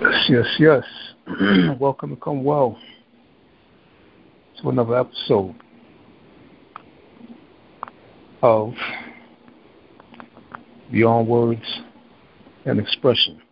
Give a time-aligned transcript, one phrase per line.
[0.00, 0.84] Yes, yes, yes.
[1.80, 2.78] Welcome to Come Well
[4.62, 5.56] to another episode
[8.40, 8.74] of
[10.92, 11.80] Beyond Words
[12.64, 13.42] and Expression.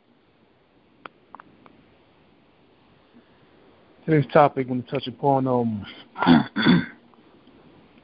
[4.04, 5.84] Today's topic, I'm going to touch upon um,
[6.26, 6.86] an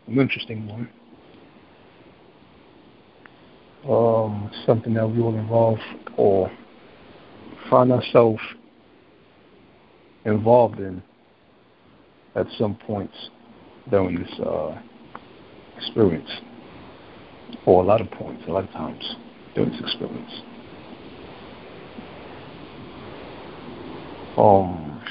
[0.09, 0.88] interesting one.
[3.88, 5.79] Um, something that we all involve
[6.16, 6.50] or
[7.72, 8.43] find ourselves
[10.26, 11.03] involved in
[12.35, 13.14] at some points
[13.90, 14.79] during this uh,
[15.79, 16.29] experience,
[17.64, 19.03] or a lot of points, a lot of times
[19.54, 20.30] during this experience.
[24.36, 25.02] Um,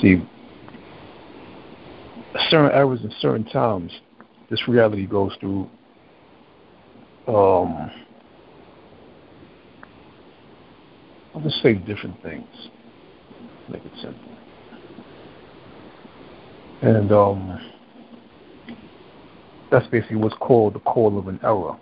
[0.00, 0.22] see,
[2.48, 3.92] certain eras and certain times,
[4.48, 5.68] this reality goes through
[7.28, 7.90] um,
[11.36, 12.48] I'll just say different things.
[13.68, 14.32] Make it simple.
[16.80, 17.60] And um,
[19.70, 21.78] that's basically what's called the call of an era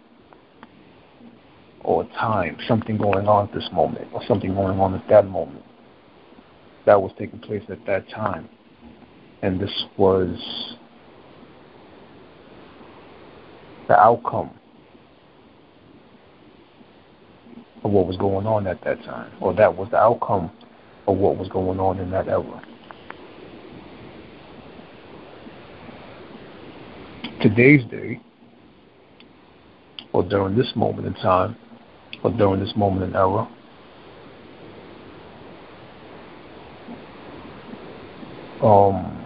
[1.85, 5.29] or a time, something going on at this moment, or something going on at that
[5.29, 5.63] moment.
[6.87, 8.49] That was taking place at that time.
[9.43, 10.37] And this was
[13.87, 14.59] the outcome
[17.85, 20.51] of what was going on at that time, or that was the outcome
[21.07, 22.63] of what was going on in that era.
[27.43, 28.21] Today's day,
[30.15, 31.57] or during this moment in time,
[32.23, 33.47] or during this moment in era,
[38.63, 39.21] um,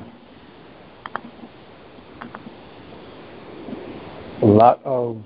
[4.43, 5.23] a lot of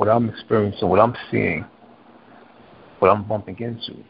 [0.00, 1.62] what I'm experiencing, what I'm seeing,
[3.00, 4.02] what I'm bumping into.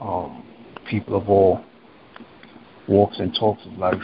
[0.00, 0.46] Um,
[0.88, 1.60] people of all
[2.86, 4.00] walks and talks of life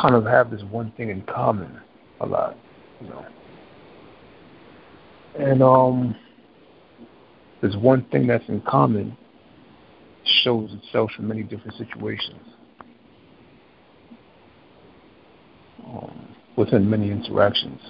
[0.00, 1.80] kind of have this one thing in common
[2.20, 2.56] a lot,
[3.00, 3.26] you know.
[5.40, 6.14] And um,
[7.62, 9.16] this one thing that's in common
[10.44, 12.38] shows itself in many different situations.
[16.70, 17.80] Within many interactions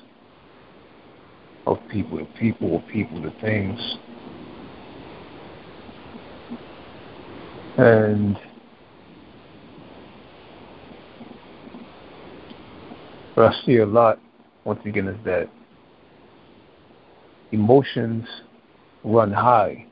[1.67, 3.79] of people to people people to things.
[7.77, 8.37] And
[13.35, 14.19] what I see a lot,
[14.65, 15.49] once again, is that
[17.53, 18.27] emotions
[19.05, 19.87] run high.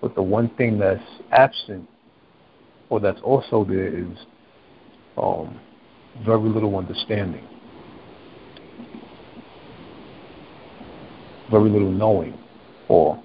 [0.00, 1.88] But the one thing that's absent
[2.90, 4.16] or that's also there is
[5.16, 5.58] um,
[6.24, 7.46] very little understanding,
[11.50, 12.38] very little knowing,
[12.88, 13.22] or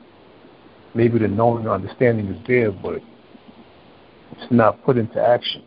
[0.94, 3.02] maybe the knowing or understanding is there, but
[4.34, 5.64] it's not put into action.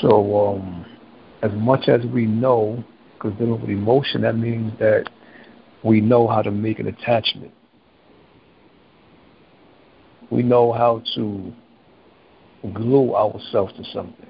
[0.00, 0.84] So, um,
[1.42, 2.82] as much as we know,
[3.14, 5.08] because dealing with emotion, that means that
[5.84, 7.52] we know how to make an attachment.
[10.30, 11.52] We know how to
[12.72, 14.26] glue ourselves to something.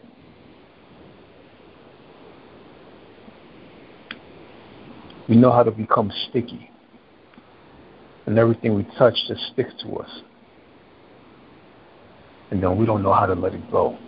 [5.28, 6.70] We know how to become sticky.
[8.26, 10.10] And everything we touch just sticks to us.
[12.50, 13.98] And then we don't know how to let it go.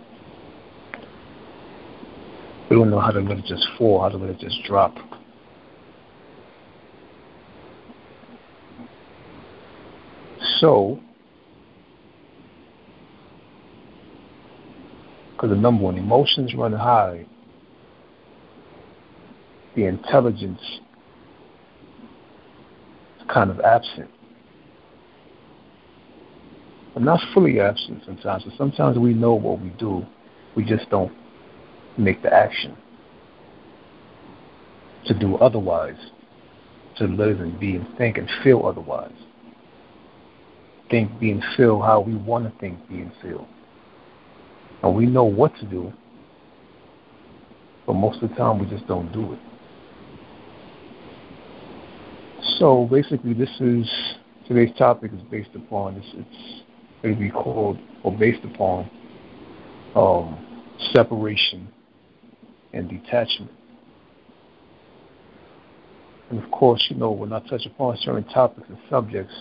[2.69, 4.95] We don't know how to let it just fall, how to let it just drop.
[10.59, 10.99] So,
[15.33, 17.25] because the number one, emotions run high,
[19.75, 20.61] the intelligence
[23.19, 24.09] is kind of absent.
[26.93, 28.45] But not fully absent sometimes.
[28.45, 30.05] But sometimes we know what we do,
[30.55, 31.11] we just don't
[31.97, 32.77] make the action
[35.07, 35.97] to do otherwise,
[36.97, 39.11] to live and be and think and feel otherwise
[40.89, 43.47] think, be, and feel how we want to think, be, and feel.
[44.83, 45.91] And we know what to do,
[47.85, 49.39] but most of the time we just don't do it.
[52.59, 53.89] So basically, this is
[54.47, 56.61] today's topic is based upon it's, it's
[57.03, 58.89] it'll be called or based upon
[59.95, 61.67] um, separation
[62.73, 63.51] and detachment.
[66.29, 69.33] And of course, you know, when I touch upon certain topics and subjects,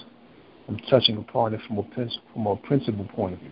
[0.69, 1.85] I'm touching upon it from a,
[2.33, 3.51] from a principle point of view.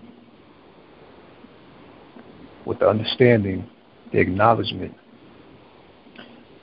[2.64, 3.68] With the understanding,
[4.12, 4.94] the acknowledgement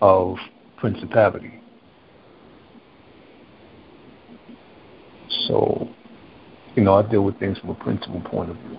[0.02, 0.38] of
[0.78, 1.54] principality.
[5.48, 5.88] So,
[6.76, 8.78] you know, I deal with things from a principle point of view.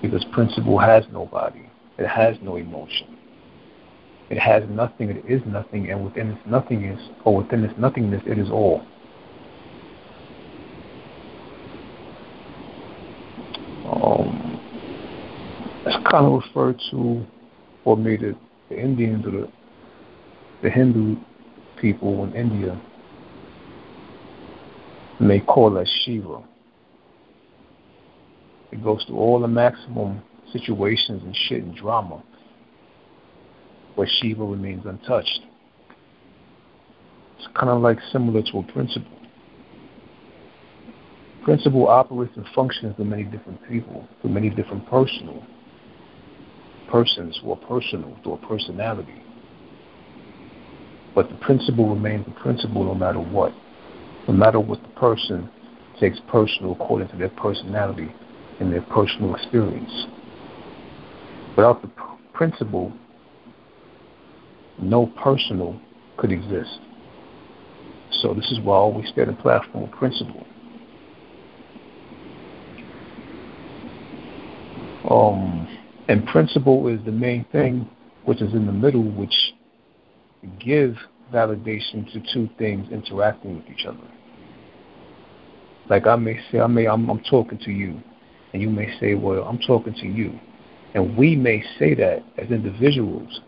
[0.00, 1.68] Because principle has no body.
[1.98, 3.18] It has no emotion.
[4.30, 8.38] It has nothing, it is nothing, and within its nothingness, or within its nothingness, it
[8.38, 8.80] is all.
[13.84, 14.58] Um,
[15.84, 17.24] it's kind of referred to,
[17.86, 18.36] or made it
[18.68, 19.48] the Indians or the,
[20.62, 21.16] the Hindu
[21.80, 22.80] people in India
[25.18, 26.42] may call us Shiva.
[28.72, 30.22] It goes through all the maximum
[30.52, 32.22] situations and shit and drama,
[33.94, 35.40] where Shiva remains untouched.
[37.38, 39.18] It's kind of like similar to a principle.
[41.42, 45.42] Principle operates and functions through many different people, through many different personal
[46.92, 49.22] persons are personal, a personality.
[51.14, 53.54] But the principle remains the principle no matter what.
[54.28, 55.48] No matter what the person
[55.98, 58.12] takes personal according to their personality
[58.60, 60.06] and their personal experience.
[61.56, 61.90] Without the
[62.34, 62.92] principle,
[64.80, 65.80] no personal
[66.18, 66.78] could exist.
[68.20, 70.46] So this is why I always stay the platform principle.
[75.10, 75.68] Um,
[76.12, 77.88] and principle is the main thing,
[78.26, 79.34] which is in the middle, which
[80.60, 80.94] give
[81.32, 84.06] validation to two things interacting with each other.
[85.88, 87.98] Like I may say, I may I'm, I'm talking to you,
[88.52, 90.38] and you may say, well, I'm talking to you,
[90.92, 93.40] and we may say that as individuals,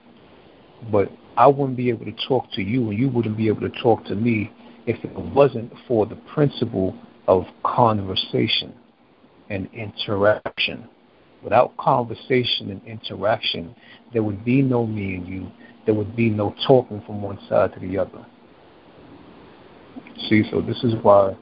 [0.91, 3.83] but I wouldn't be able to talk to you, and you wouldn't be able to
[3.83, 4.51] talk to me
[4.87, 6.97] if it wasn't for the principle
[7.29, 8.73] of conversation
[9.51, 10.89] and interaction.
[11.45, 13.75] Without conversation and interaction,
[14.15, 15.47] there would be no me and you.
[15.85, 18.25] There would be no talking from one side to the other.
[20.29, 21.37] See, so this is why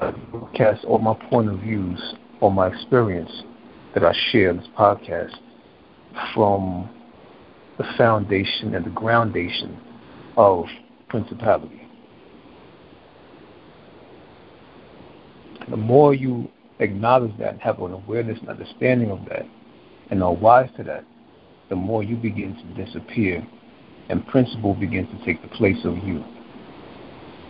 [0.00, 2.00] I broadcast all my point of views
[2.40, 3.30] or my experience
[3.94, 5.34] that I share in this podcast
[6.32, 6.88] from
[7.76, 9.78] the foundation and the groundation
[10.38, 10.64] of
[11.08, 11.82] principality.
[15.68, 19.46] The more you acknowledge that and have an awareness and understanding of that
[20.10, 21.04] and are wise to that,
[21.68, 23.46] the more you begin to disappear
[24.08, 26.24] and principle begins to take the place of you,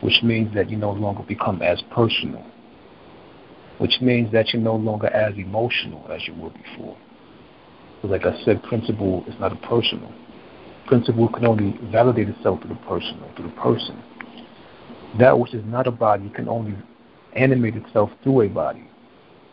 [0.00, 2.44] which means that you no longer become as personal,
[3.78, 6.96] which means that you're no longer as emotional as you were before.
[8.02, 10.12] So like I said, principle is not a personal.
[10.86, 14.02] Principle can only validate itself through the personal, through the person.
[15.18, 16.76] That which is not a body can only
[17.34, 18.87] animate itself through a body.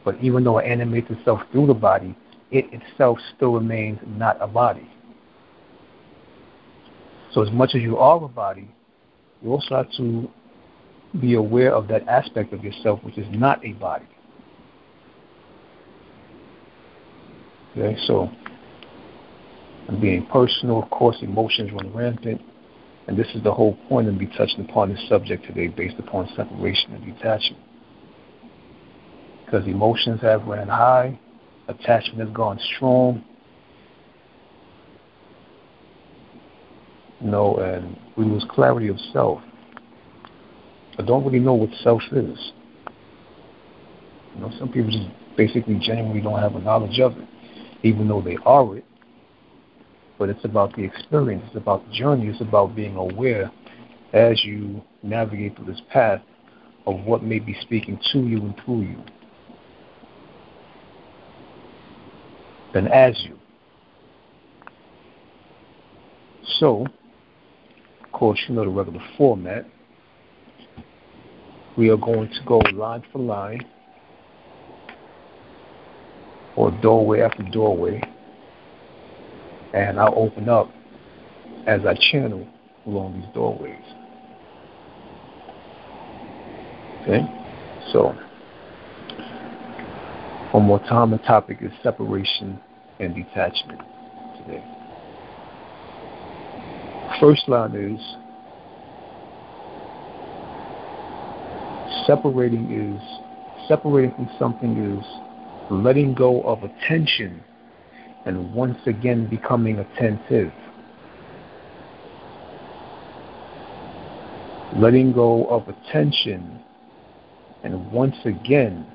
[0.05, 2.15] But even though it animates itself through the body,
[2.51, 4.87] it itself still remains not a body.
[7.33, 8.69] So as much as you are a body,
[9.41, 10.29] you also have to
[11.19, 14.05] be aware of that aspect of yourself which is not a body.
[17.75, 18.29] Okay, so
[19.99, 22.41] being personal, of course, emotions run rampant,
[23.07, 26.29] and this is the whole point of me touching upon this subject today based upon
[26.35, 27.64] separation and detachment
[29.55, 31.17] because emotions have ran high,
[31.69, 33.23] attachment has gone strong.
[37.21, 39.41] You know, and we lose clarity of self.
[40.99, 42.51] I don't really know what self is.
[44.35, 45.07] You know, some people just
[45.37, 47.27] basically genuinely don't have a knowledge of it,
[47.83, 48.85] even though they are it.
[50.19, 53.49] But it's about the experience, it's about the journey, it's about being aware
[54.11, 56.21] as you navigate through this path
[56.85, 59.03] of what may be speaking to you and through you.
[62.75, 63.39] Than as you.
[66.59, 66.85] So,
[68.03, 69.65] of course, you know the regular format.
[71.77, 73.65] We are going to go line for line,
[76.57, 78.01] or doorway after doorway,
[79.73, 80.69] and I'll open up
[81.67, 82.45] as I channel
[82.85, 83.79] along these doorways.
[87.03, 87.25] Okay?
[87.93, 88.13] So,
[90.51, 92.59] one more time, the topic is separation
[92.99, 93.81] and detachment
[94.37, 94.63] today.
[97.19, 97.99] First line is
[102.05, 103.01] separating is
[103.67, 105.05] separating from something is
[105.71, 107.43] letting go of attention
[108.25, 110.51] and once again becoming attentive.
[114.75, 116.59] letting go of attention
[117.63, 118.85] and once again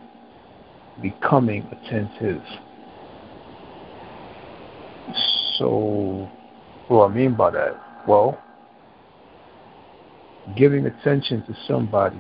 [1.01, 2.43] becoming attentive.
[5.59, 6.29] So,
[6.89, 7.81] what do I mean by that?
[8.09, 8.39] Well,
[10.57, 12.19] giving attention to somebody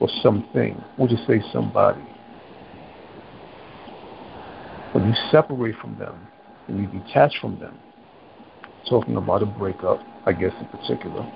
[0.00, 2.02] or something, we'll just say somebody.
[4.92, 6.26] When you separate from them
[6.68, 7.78] and you detach from them,
[8.88, 11.30] talking about a breakup, I guess in particular,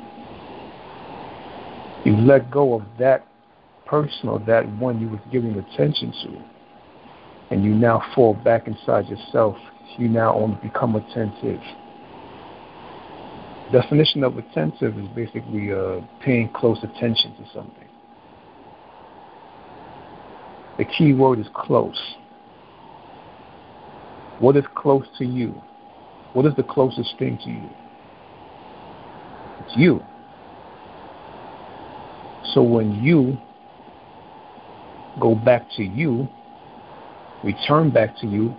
[2.05, 3.27] you let go of that
[3.87, 6.54] person or that one you was giving attention to,
[7.51, 9.57] and you now fall back inside yourself.
[9.99, 11.61] You now only become attentive.
[13.73, 17.89] Definition of attentive is basically uh, paying close attention to something.
[20.79, 22.17] The key word is close.
[24.41, 25.55] What is close to you?
[26.33, 27.71] What is the closest thing to you?
[29.61, 30.03] It's you.
[32.53, 33.39] So when you
[35.21, 36.29] go back to you,
[37.45, 38.55] return back to you,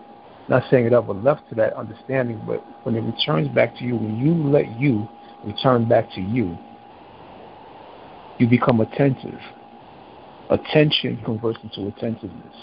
[0.47, 3.95] not saying it ever left to that understanding, but when it returns back to you,
[3.95, 5.07] when you let you
[5.43, 6.57] return back to you,
[8.37, 9.39] you become attentive.
[10.49, 12.55] Attention converts into attentiveness.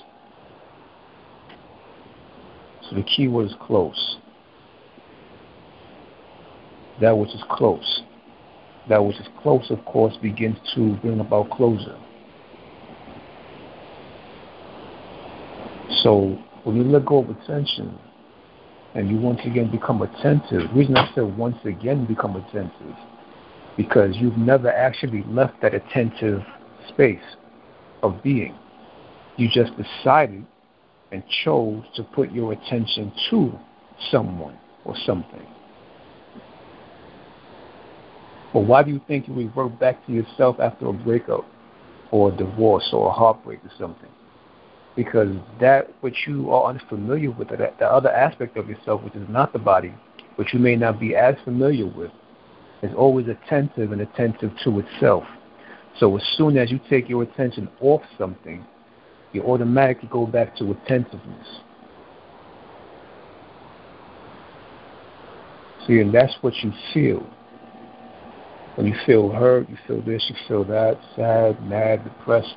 [2.89, 4.19] So the key word is close.
[7.01, 8.03] That which is close.
[8.89, 11.99] That which is close, of course, begins to bring about closure.
[16.03, 17.99] So when you let go of attention
[18.95, 22.97] and you once again become attentive, the reason I said once again become attentive,
[23.77, 26.43] because you've never actually left that attentive
[26.89, 27.23] space
[28.03, 28.55] of being.
[29.37, 30.45] You just decided
[31.13, 33.59] and chose to put your attention to
[34.11, 35.47] someone or something.
[38.53, 41.47] But why do you think you revert back to yourself after a breakup
[42.11, 44.11] or a divorce or a heartbreak or something?
[44.95, 49.27] Because that which you are unfamiliar with, that, the other aspect of yourself, which is
[49.29, 49.95] not the body,
[50.37, 52.11] which you may not be as familiar with,
[52.83, 55.25] is always attentive and attentive to itself.
[55.99, 58.65] So as soon as you take your attention off something,
[59.33, 61.47] you automatically go back to attentiveness.
[65.87, 67.27] See, and that's what you feel.
[68.77, 72.57] When you feel hurt, you feel this, you feel that, sad, mad, depressed.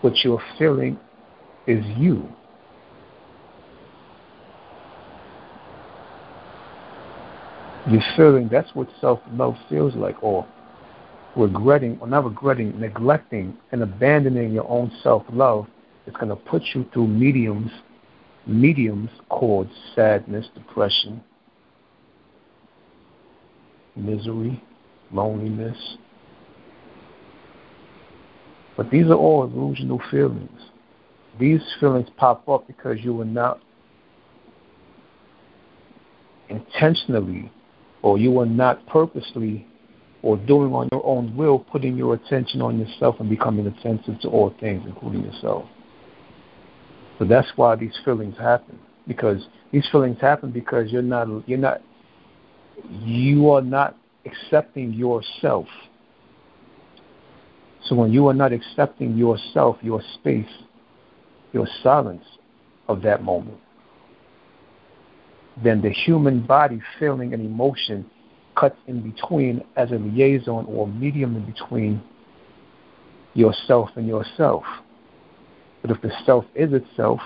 [0.00, 0.98] What you're feeling
[1.68, 2.26] is you.
[7.88, 10.46] You're feeling that's what self love feels like, or
[11.36, 15.66] regretting, or not regretting, neglecting and abandoning your own self love
[16.06, 17.70] is going to put you through mediums,
[18.46, 21.22] mediums called sadness, depression,
[23.94, 24.62] misery,
[25.12, 25.76] loneliness.
[28.76, 30.60] But these are all illusional feelings.
[31.38, 33.60] These feelings pop up because you were not
[36.48, 37.52] intentionally
[38.02, 39.66] or you were not purposely
[40.22, 44.28] or doing on your own will putting your attention on yourself and becoming attentive to
[44.28, 45.64] all things, including yourself.
[47.18, 48.78] So that's why these feelings happen.
[49.06, 51.82] Because these feelings happen because you're not you're not
[52.90, 55.66] you are not accepting yourself.
[57.84, 60.46] So when you are not accepting yourself, your space,
[61.52, 62.24] your silence
[62.88, 63.58] of that moment,
[65.62, 68.08] then the human body feeling and emotion
[68.56, 72.02] cuts in between as a liaison or medium in between
[73.34, 74.64] yourself and yourself.
[75.82, 77.20] But if the self is itself,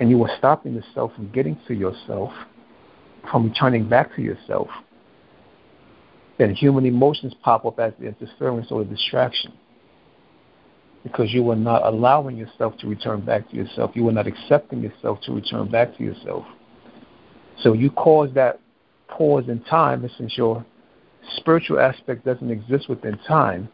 [0.00, 2.32] and you are stopping the self from getting to yourself,
[3.30, 4.68] from returning back to yourself,
[6.38, 9.52] then human emotions pop up as the interference or the distraction.
[11.02, 13.92] Because you are not allowing yourself to return back to yourself.
[13.94, 16.44] You are not accepting yourself to return back to yourself.
[17.62, 18.60] So you cause that
[19.08, 20.64] pause in time, and since your
[21.36, 23.68] spiritual aspect doesn't exist within time,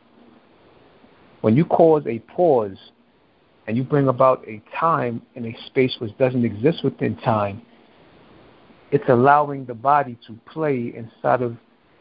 [1.40, 2.76] when you cause a pause
[3.66, 7.62] and you bring about a time in a space which doesn't exist within time,
[8.90, 11.56] it's allowing the body to play inside of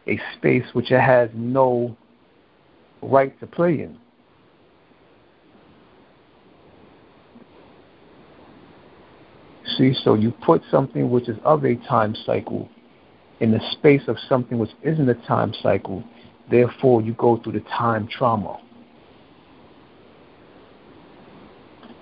[0.07, 1.95] a space which it has no
[3.01, 3.97] right to play in.
[9.77, 12.69] See, so you put something which is of a time cycle
[13.39, 16.03] in the space of something which isn't a time cycle,
[16.49, 18.59] therefore you go through the time trauma.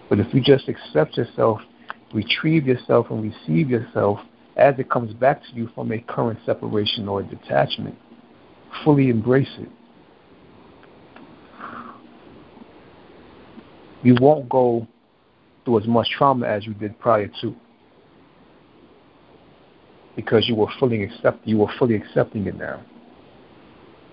[0.09, 1.61] But if you just accept yourself,
[2.13, 4.19] retrieve yourself, and receive yourself,
[4.57, 7.97] as it comes back to you from a current separation or detachment
[8.83, 9.69] fully embrace it.
[14.01, 14.87] You won't go
[15.63, 17.55] through as much trauma as you did prior to.
[20.15, 22.83] Because you were fully accept you were fully accepting it now.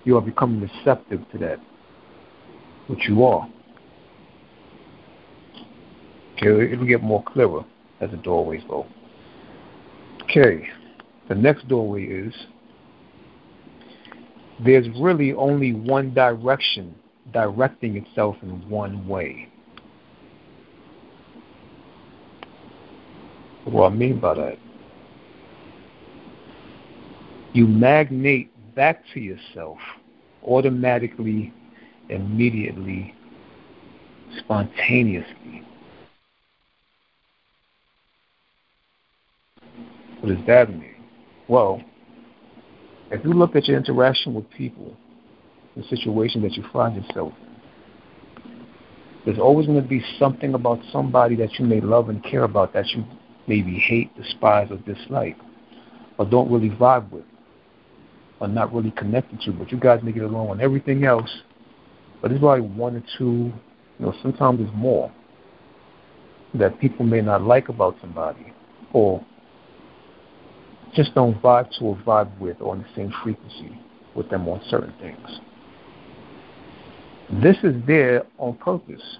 [0.03, 1.59] You are becoming receptive to that.
[2.87, 3.47] Which you are.
[6.37, 7.63] Okay, it'll get more clearer
[7.99, 8.87] as the doorways go.
[10.23, 10.67] Okay,
[11.29, 12.33] the next doorway is
[14.63, 16.95] there's really only one direction
[17.31, 19.47] directing itself in one way.
[23.65, 24.57] What do I mean by that?
[27.53, 29.77] You magnate back to yourself
[30.43, 31.53] automatically,
[32.09, 33.13] immediately,
[34.39, 35.63] spontaneously.
[40.21, 40.95] What does that mean?
[41.47, 41.81] Well,
[43.09, 44.95] if you look at your interaction with people,
[45.75, 47.51] the situation that you find yourself in,
[49.25, 52.73] there's always going to be something about somebody that you may love and care about
[52.73, 53.03] that you
[53.47, 55.37] maybe hate, despise, or dislike,
[56.17, 57.25] or don't really vibe with,
[58.41, 61.29] or not really connected to, but you guys may get along on everything else.
[62.21, 63.53] But there's probably one or two,
[63.99, 65.11] you know, sometimes there's more
[66.55, 68.51] that people may not like about somebody,
[68.93, 69.23] or
[70.95, 73.79] just don't vibe to or vibe with or on the same frequency
[74.15, 75.39] with them on certain things.
[77.43, 79.19] This is there on purpose.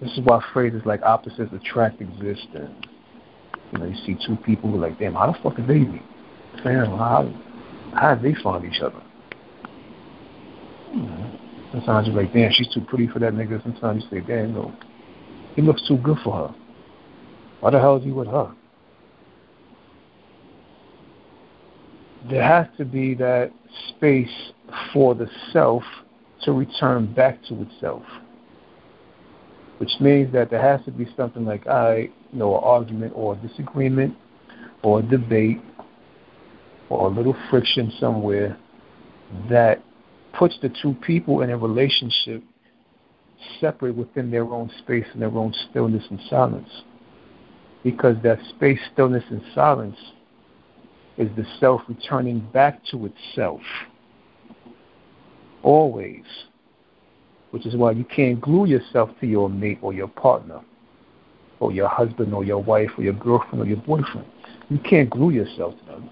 [0.00, 2.86] This is why phrases like opposites attract exist and
[3.72, 5.84] you know, you see two people who are like, damn, how the fuck did they?
[6.62, 7.32] Damn, how
[7.94, 9.02] how did they find each other?
[10.92, 11.36] Hmm.
[11.72, 13.62] Sometimes you're like, damn, she's too pretty for that nigga.
[13.62, 14.74] Sometimes you say, damn, no,
[15.56, 16.54] he looks too good for her.
[17.60, 18.54] Why the hell is he with her?
[22.30, 23.52] there has to be that
[23.88, 24.52] space
[24.92, 25.82] for the self
[26.42, 28.02] to return back to itself.
[29.78, 33.34] Which means that there has to be something like I you know, an argument or
[33.34, 34.16] a disagreement
[34.82, 35.60] or a debate
[36.92, 38.56] or a little friction somewhere
[39.48, 39.82] that
[40.38, 42.42] puts the two people in a relationship
[43.60, 46.68] separate within their own space and their own stillness and silence.
[47.82, 49.96] Because that space, stillness, and silence
[51.16, 53.60] is the self returning back to itself.
[55.62, 56.24] Always.
[57.50, 60.60] Which is why you can't glue yourself to your mate or your partner,
[61.60, 64.26] or your husband or your wife or your girlfriend or your boyfriend.
[64.68, 66.10] You can't glue yourself to them.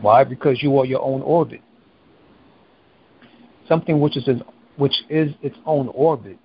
[0.00, 0.24] Why?
[0.24, 1.62] Because you are your own orbit.
[3.68, 4.28] Something which is,
[4.76, 6.38] which is its own orbit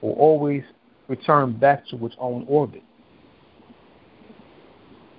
[0.00, 0.62] will always
[1.08, 2.82] return back to its own orbit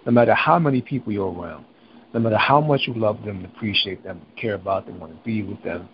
[0.05, 1.65] no matter how many people you're around,
[2.13, 5.43] no matter how much you love them, appreciate them, care about them, want to be
[5.43, 5.87] with them,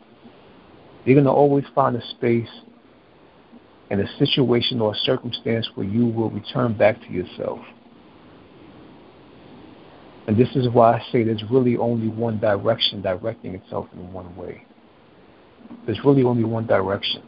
[1.06, 2.50] you're going to always find a space
[3.90, 7.60] and a situation or a circumstance where you will return back to yourself.
[10.28, 14.36] And this is why I say there's really only one direction directing itself in one
[14.36, 14.66] way.
[15.86, 17.24] There's really only one direction.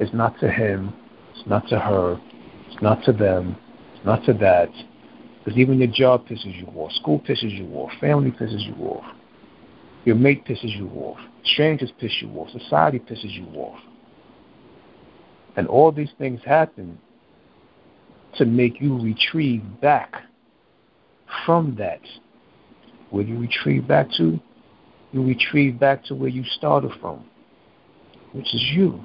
[0.00, 0.94] It's not to him,
[1.34, 2.18] it's not to her,
[2.70, 3.56] it's not to them,
[3.94, 4.70] it's not to that,
[5.44, 9.04] because even your job pisses you off, school pisses you off, family pisses you off,
[10.04, 13.80] your mate pisses you off, strangers piss you off, society pisses you off.
[15.56, 16.98] And all these things happen
[18.36, 20.22] to make you retrieve back
[21.44, 22.00] from that.
[23.10, 24.38] Where you retrieve back to?
[25.12, 27.24] You retrieve back to where you started from,
[28.32, 29.02] which is you.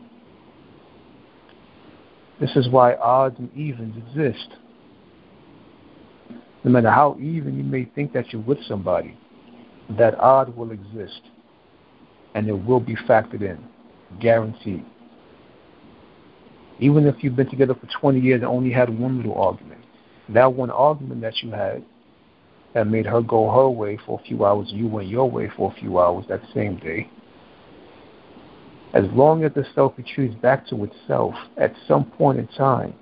[2.42, 4.50] This is why odds and evens exist.
[6.64, 9.18] No matter how even you may think that you're with somebody,
[9.98, 11.22] that odd will exist.
[12.36, 13.64] And it will be factored in.
[14.20, 14.86] Guaranteed.
[16.80, 19.82] Even if you've been together for 20 years and only had one little argument,
[20.30, 21.84] that one argument that you had
[22.74, 25.72] that made her go her way for a few hours you went your way for
[25.72, 27.10] a few hours that same day,
[28.94, 32.94] as long as the self retreats back to itself at some point in time,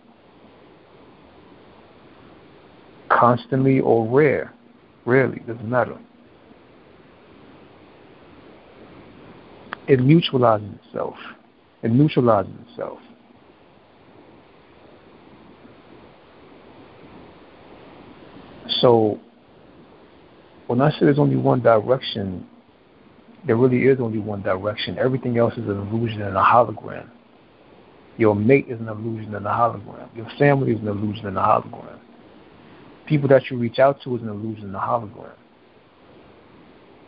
[3.09, 4.53] constantly or rare.
[5.05, 5.97] Rarely, doesn't matter.
[9.87, 11.15] It neutralizes itself.
[11.81, 12.99] It neutralizes itself.
[18.79, 19.19] So,
[20.71, 22.47] when I say there's only one direction,
[23.45, 24.97] there really is only one direction.
[24.97, 27.09] Everything else is an illusion and a hologram.
[28.17, 30.15] Your mate is an illusion and a hologram.
[30.15, 31.99] Your family is an illusion and a hologram
[33.11, 35.33] people that you reach out to is an illusion, and a hologram.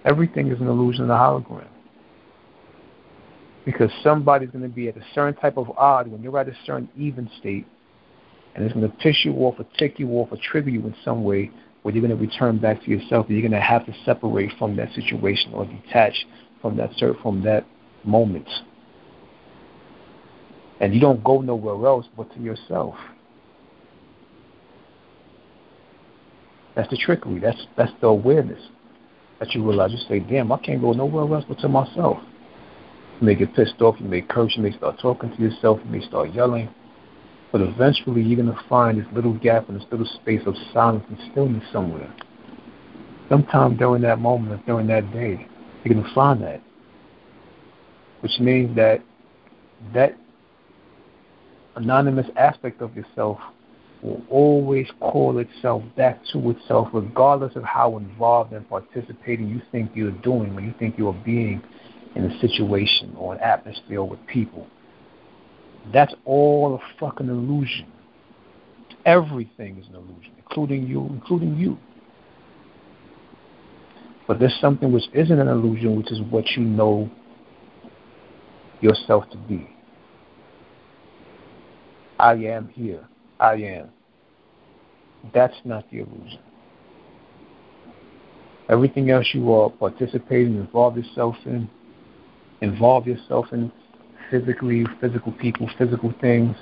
[0.04, 1.70] Everything is an illusion and a hologram.
[3.66, 6.56] Because somebody's going to be at a certain type of odd when you're at a
[6.66, 7.66] certain even state,
[8.54, 10.94] and it's going to piss you off or tick you off or trigger you in
[11.06, 11.50] some way
[11.84, 14.52] where you're going to return back to yourself and you're going to have to separate
[14.58, 16.26] from that situation or detach
[16.62, 16.92] from that
[17.22, 17.66] from that
[18.04, 18.48] moment.
[20.80, 22.96] And you don't go nowhere else but to yourself.
[26.76, 27.40] That's the trickery.
[27.40, 28.62] That's that's the awareness
[29.40, 29.92] that you realize.
[29.92, 32.18] You say, "Damn, I can't go nowhere else but to myself."
[33.20, 33.96] You may get pissed off.
[34.00, 34.54] You may curse.
[34.56, 35.80] You may start talking to yourself.
[35.86, 36.70] You may start yelling.
[37.54, 41.06] But eventually, you're going to find this little gap and this little space of silence
[41.08, 42.12] and stillness somewhere.
[43.30, 45.48] Sometime during that moment or during that day,
[45.84, 46.64] you're going to find that.
[48.22, 49.02] Which means that
[49.94, 50.18] that
[51.76, 53.38] anonymous aspect of yourself
[54.02, 59.92] will always call itself back to itself, regardless of how involved and participating you think
[59.94, 61.62] you're doing when you think you're being
[62.16, 64.66] in a situation or an atmosphere with people.
[65.92, 67.88] That's all a fucking illusion.
[69.06, 71.78] Everything is an illusion, including you, including you.
[74.28, 77.10] But there's something which isn't an illusion, which is what you know
[78.80, 79.70] yourself to be.
[82.20, 83.06] I am here.
[83.40, 83.90] I am.
[85.34, 86.40] That's not the illusion.
[88.70, 91.70] Everything else you are participating, involve yourself in,
[92.62, 93.72] involve yourself in
[94.34, 96.56] physically, physical people, physical things,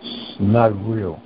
[0.00, 1.20] it's not real.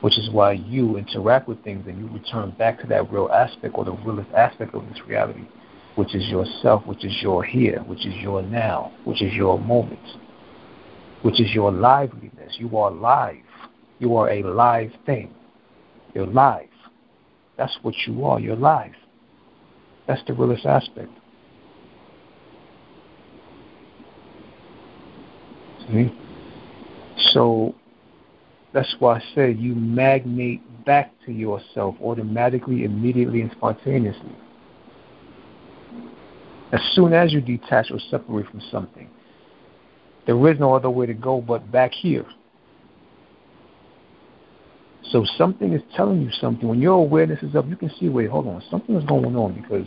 [0.00, 3.74] Which is why you interact with things and you return back to that real aspect
[3.76, 5.46] or the realest aspect of this reality
[5.96, 9.98] which is yourself, which is your here, which is your now, which is your moment,
[11.22, 12.54] which is your liveliness.
[12.58, 13.36] You are live.
[13.98, 15.34] You are a live thing.
[16.14, 16.68] You're live.
[17.56, 18.38] That's what you are.
[18.38, 18.92] You're live.
[20.06, 21.10] That's the realest aspect.
[25.88, 26.12] See?
[27.32, 27.74] So
[28.72, 34.36] that's why I said you magnate back to yourself automatically, immediately, and spontaneously
[36.72, 39.08] as soon as you detach or separate from something.
[40.26, 42.26] There is no other way to go but back here.
[45.12, 46.68] So something is telling you something.
[46.68, 49.54] When your awareness is up, you can see, wait, hold on, something is going on
[49.60, 49.86] because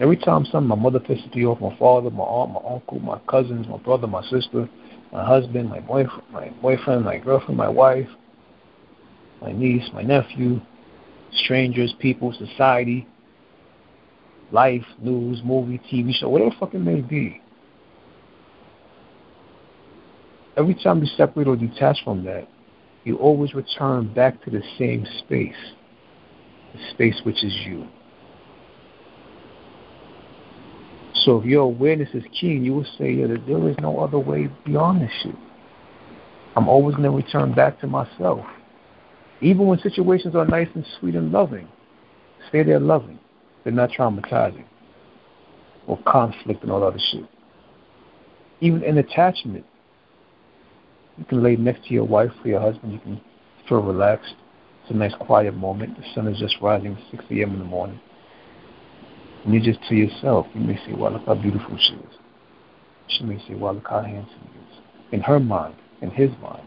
[0.00, 3.18] every time something, my mother pisses me off, my father, my aunt, my uncle, my
[3.28, 4.68] cousins, my brother, my sister,
[5.12, 8.08] my husband, my boyfriend, my boyfriend, my girlfriend, my wife,
[9.40, 10.60] my niece, my nephew,
[11.32, 13.06] strangers, people, society,
[14.50, 17.40] life, news, movie, TV show, whatever the fuck it may be.
[20.56, 22.48] Every time you separate or detach from that,
[23.04, 25.54] you always return back to the same space,
[26.72, 27.86] the space which is you.
[31.14, 34.48] So if your awareness is keen, you will say, yeah, there is no other way
[34.64, 35.34] beyond this shit.
[36.56, 38.44] I'm always going to return back to myself.
[39.40, 41.68] Even when situations are nice and sweet and loving,
[42.48, 43.18] stay there loving.
[43.62, 44.64] They're not traumatizing
[45.86, 47.24] or conflict and all other shit.
[48.60, 49.64] Even in attachment,
[51.18, 52.92] you can lay next to your wife or your husband.
[52.92, 53.20] You can
[53.68, 54.34] feel relaxed.
[54.82, 55.96] It's a nice quiet moment.
[55.96, 57.52] The sun is just rising 6 a.m.
[57.52, 58.00] in the morning.
[59.44, 62.18] And you just to yourself, you may say, wow, look how beautiful she is.
[63.08, 64.82] She may say, wow, look how handsome he is.
[65.12, 66.66] In her mind, in his mind.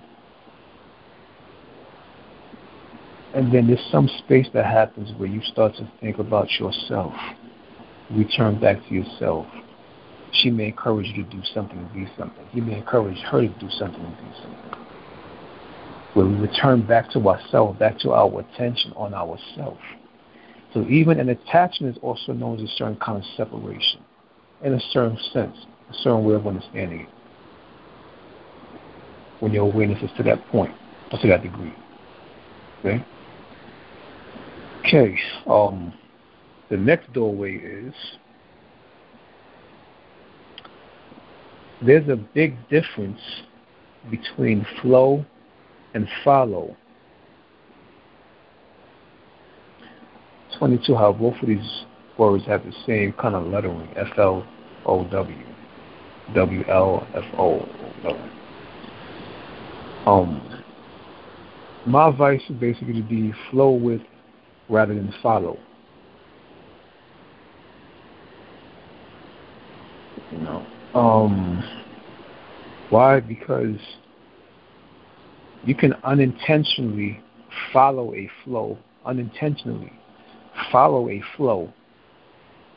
[3.35, 7.13] And then there's some space that happens where you start to think about yourself.
[8.09, 9.45] Return back to yourself.
[10.33, 12.45] She may encourage you to do something and be something.
[12.53, 14.79] You may encourage her to do something and be something.
[16.13, 19.79] Where we return back to ourselves, back to our attention on ourselves.
[20.73, 24.01] So even an attachment is also known as a certain kind of separation,
[24.63, 25.55] in a certain sense,
[25.89, 27.09] a certain way of understanding it.
[29.39, 30.73] When your awareness is to that point,
[31.11, 31.73] or to that degree.
[32.79, 33.05] Okay?
[34.79, 35.93] Okay, um,
[36.69, 37.93] the next doorway is
[41.85, 43.19] there's a big difference
[44.09, 45.25] between flow
[45.93, 46.75] and follow.
[50.57, 51.85] 22, how both of these
[52.17, 55.45] words have the same kind of lettering, F-L-O-W,
[56.33, 58.31] W-L-F-O-W.
[60.07, 60.63] Um,
[61.85, 64.01] my advice is basically to be flow with
[64.69, 65.59] rather than follow.
[70.31, 71.63] You know, um,
[72.89, 73.19] why?
[73.19, 73.79] Because
[75.65, 77.21] you can unintentionally
[77.73, 79.93] follow a flow unintentionally,
[80.71, 81.73] follow a flow,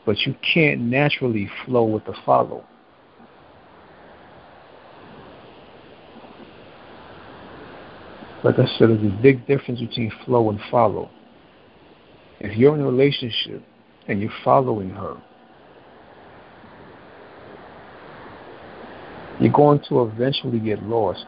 [0.05, 2.65] but you can't naturally flow with the follow.
[8.43, 11.11] Like I said, there's a big difference between flow and follow.
[12.39, 13.61] If you're in a relationship
[14.07, 15.21] and you're following her,
[19.41, 21.25] you're going to eventually get lost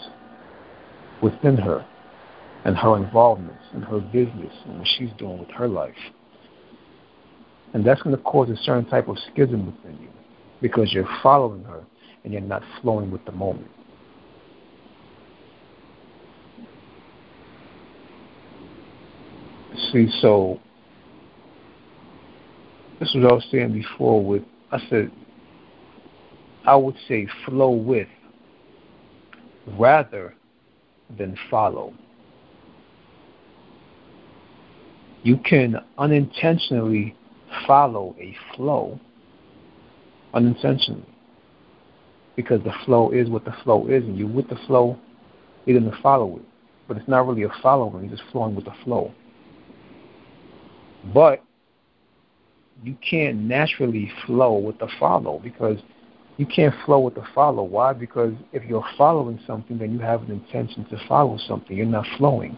[1.21, 1.85] within her
[2.63, 5.95] and her involvements and her business and what she's doing with her life.
[7.73, 10.09] And that's going to cause a certain type of schism within you
[10.61, 11.83] because you're following her
[12.23, 13.67] and you're not flowing with the moment.
[19.91, 20.59] See, so
[22.99, 25.11] this is what I was saying before with I said
[26.65, 28.07] I would say flow with
[29.77, 30.35] rather
[31.17, 31.93] than follow.
[35.23, 37.15] You can unintentionally
[37.67, 38.99] follow a flow
[40.33, 41.05] unintentionally
[42.35, 44.97] because the flow is what the flow is and you're with the flow,
[45.65, 46.43] you're going to follow it.
[46.87, 49.13] But it's not really a following, you're just flowing with the flow.
[51.13, 51.43] But
[52.83, 55.77] you can't naturally flow with the follow because
[56.37, 57.63] you can't flow with the follow.
[57.63, 57.93] Why?
[57.93, 61.77] Because if you're following something, then you have an intention to follow something.
[61.77, 62.57] You're not flowing.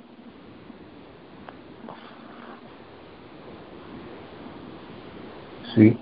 [5.75, 5.99] See?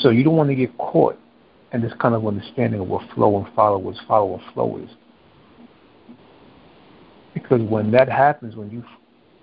[0.00, 1.18] So you don't want to get caught
[1.72, 4.90] in this kind of understanding of what flow and follow is, follow and flow is.
[7.32, 8.84] Because when that happens, when you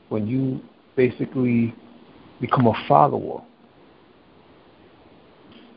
[0.10, 0.62] when you
[0.96, 1.74] basically
[2.40, 3.44] become a follower,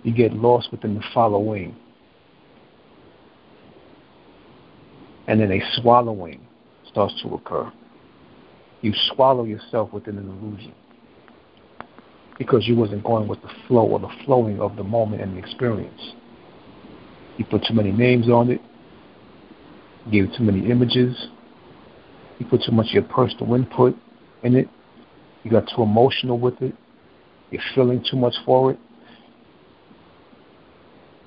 [0.02, 1.76] you get lost within the following.
[5.28, 6.40] And then a swallowing
[6.90, 7.72] starts to occur.
[8.80, 10.74] You swallow yourself within an illusion
[12.38, 15.38] because you wasn't going with the flow or the flowing of the moment and the
[15.38, 16.12] experience.
[17.38, 18.60] You put too many names on it,
[20.10, 21.28] gave too many images,
[22.38, 23.96] you put too much of your personal input
[24.42, 24.68] in it,
[25.44, 26.74] you got too emotional with it,
[27.50, 28.78] you're feeling too much for it.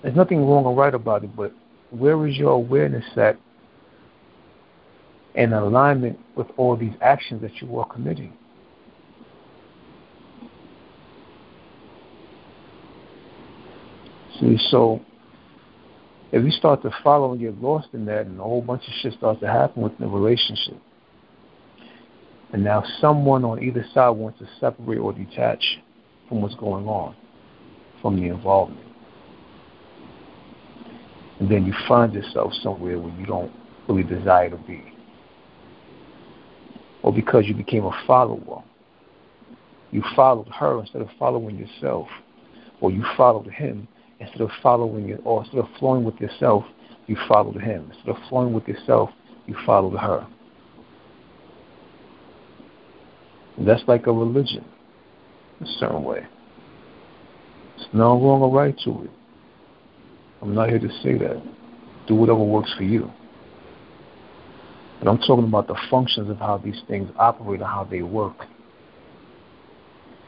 [0.06, 1.52] There's nothing wrong or right about it, but
[1.90, 3.40] where is your awareness at
[5.34, 8.32] in alignment with all these actions that you are committing?
[14.40, 15.02] See, so
[16.32, 18.94] if you start to follow and get lost in that, and a whole bunch of
[19.02, 20.80] shit starts to happen within the relationship,
[22.54, 25.80] and now someone on either side wants to separate or detach
[26.30, 27.16] from what's going on,
[28.04, 28.85] from the involvement.
[31.40, 33.52] And then you find yourself somewhere where you don't
[33.88, 34.84] really desire to be.
[37.04, 38.64] Or because you became a follower.
[39.92, 42.08] You followed her instead of following yourself.
[42.82, 43.88] Or you followed him
[44.20, 46.64] instead of following it, or instead of flowing with yourself,
[47.08, 47.92] you followed him.
[47.94, 49.10] Instead of flowing with yourself,
[49.46, 50.26] you followed her.
[53.58, 54.66] And that's like a religion,
[55.60, 56.26] in a certain way.
[57.78, 59.12] There's no wrong or right to it.
[60.46, 61.42] I'm not here to say that.
[62.08, 63.10] Do whatever works for you.
[65.00, 68.46] But I'm talking about the functions of how these things operate and how they work.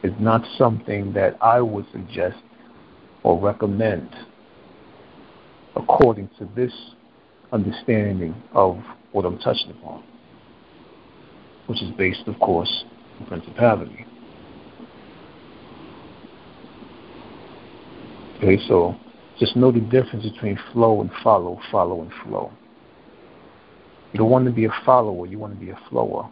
[0.02, 2.38] It's not something that I would suggest
[3.22, 4.10] or recommend
[5.76, 6.74] according to this
[7.52, 8.80] understanding of
[9.12, 10.04] what I'm touching upon,
[11.68, 12.86] which is based, of course,
[13.20, 14.04] on principality.
[18.38, 18.96] Okay, so
[19.40, 22.52] just know the difference between flow and follow, follow and flow.
[24.14, 26.30] You don't want to be a follower, you want to be a flower.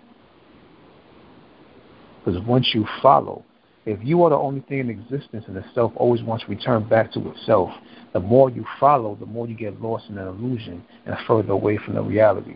[2.23, 3.43] Because once you follow,
[3.85, 6.87] if you are the only thing in existence and the self always wants to return
[6.89, 7.69] back to itself,
[8.13, 11.77] the more you follow, the more you get lost in an illusion and further away
[11.77, 12.55] from the reality.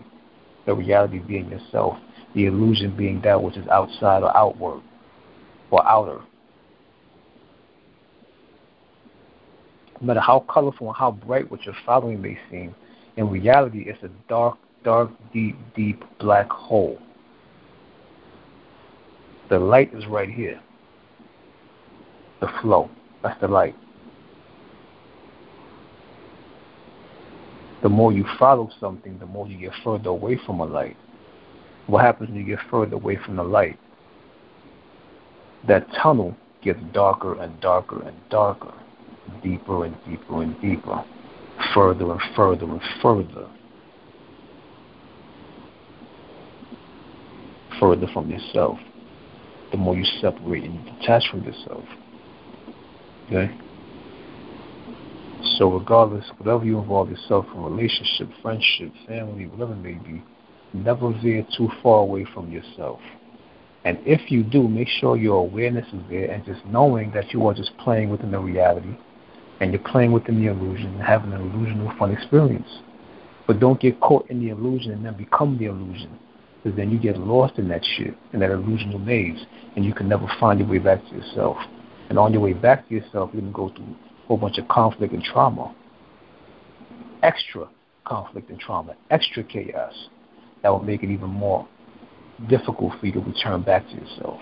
[0.66, 1.98] The reality being yourself,
[2.34, 4.82] the illusion being that which is outside or outward
[5.70, 6.22] or outer.
[10.02, 12.74] No matter how colorful and how bright what you're following may seem,
[13.18, 17.00] in reality it's a dark, dark, deep, deep black hole.
[19.50, 20.62] The light is right here
[22.40, 22.90] the flow.
[23.24, 23.76] That's the light.
[27.82, 30.98] The more you follow something, the more you get further away from a light.
[31.88, 33.80] What happens when you get further away from the light?
[35.68, 38.74] That tunnel gets darker and darker and darker,
[39.42, 41.04] deeper and deeper and deeper,
[41.74, 43.48] further and further and further.
[47.80, 48.78] further from yourself,
[49.72, 51.84] the more you separate and detach from yourself.
[53.28, 53.56] Okay?
[55.58, 60.24] So regardless, whatever you involve yourself in relationship, friendship, family, whatever it may be,
[60.74, 63.00] never veer too far away from yourself.
[63.86, 67.48] And if you do, make sure your awareness is there and just knowing that you
[67.48, 68.98] are just playing within the reality
[69.60, 72.70] and you're playing within the illusion and having an illusional fun experience.
[73.48, 76.18] But don't get caught in the illusion and then become the illusion.
[76.64, 79.46] Because then you get lost in that shit, in that illusional maze,
[79.76, 81.58] and you can never find your way back to yourself.
[82.10, 84.58] And on your way back to yourself, you're going to go through a whole bunch
[84.58, 85.74] of conflict and trauma.
[87.24, 87.68] Extra
[88.06, 89.94] conflict and trauma, extra chaos.
[90.64, 91.68] That will make it even more
[92.50, 94.42] difficult for you to return back to yourself.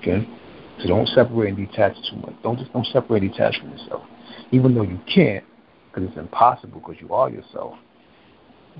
[0.00, 0.28] Okay?
[0.80, 2.34] So don't separate and detach too much.
[2.42, 4.02] Don't just don't separate and detach from yourself.
[4.50, 5.44] Even though you can't,
[5.86, 7.76] because it's impossible because you are yourself.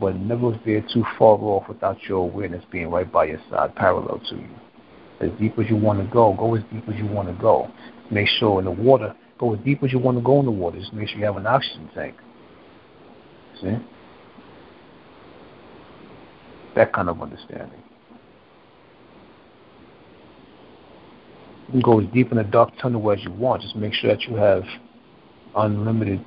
[0.00, 4.20] But never veer too far off without your awareness being right by your side, parallel
[4.30, 4.48] to you.
[5.20, 7.70] As deep as you want to go, go as deep as you want to go.
[8.10, 10.50] Make sure in the water, go as deep as you want to go in the
[10.50, 10.80] water.
[10.80, 12.16] Just make sure you have an oxygen tank.
[13.60, 13.76] See?
[16.74, 17.83] That kind of understanding.
[21.74, 23.62] Can go as deep in the dark tunnel as you want.
[23.62, 24.62] Just make sure that you have
[25.56, 26.24] unlimited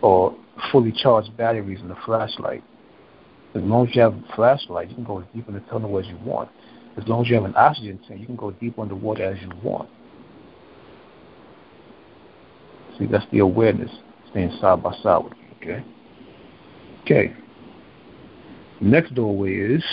[0.00, 0.34] or
[0.72, 2.64] fully charged batteries in the flashlight.
[3.54, 5.98] As long as you have a flashlight, you can go as deep in the tunnel
[5.98, 6.50] as you want.
[6.96, 9.50] As long as you have an oxygen tank, you can go deep underwater as you
[9.62, 9.90] want.
[12.98, 13.90] See, that's the awareness
[14.30, 15.84] staying side by side with you, okay?
[17.02, 17.34] Okay.
[18.80, 19.84] Next doorway is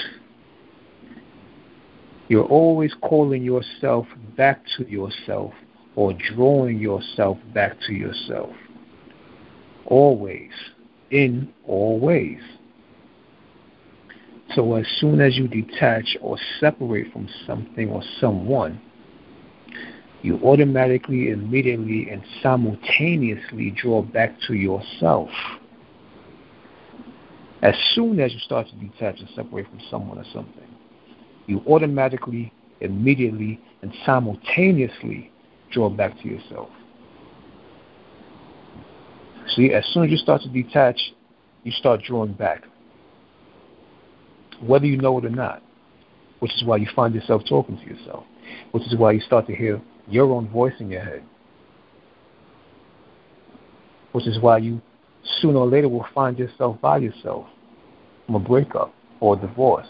[2.33, 5.53] you're always calling yourself back to yourself
[5.95, 8.49] or drawing yourself back to yourself.
[9.85, 10.49] Always.
[11.11, 12.41] In all ways.
[14.55, 18.81] So as soon as you detach or separate from something or someone,
[20.23, 25.29] you automatically, immediately, and simultaneously draw back to yourself.
[27.61, 30.72] As soon as you start to detach and separate from someone or something,
[31.47, 35.32] you automatically, immediately, and simultaneously
[35.71, 36.69] draw back to yourself.
[39.56, 40.99] See, as soon as you start to detach,
[41.63, 42.63] you start drawing back,
[44.62, 45.62] whether you know it or not,
[46.39, 48.23] which is why you find yourself talking to yourself,
[48.71, 51.23] which is why you start to hear your own voice in your head,
[54.13, 54.82] which is why you
[55.41, 57.45] sooner or later will find yourself by yourself
[58.25, 59.88] from a breakup or a divorce.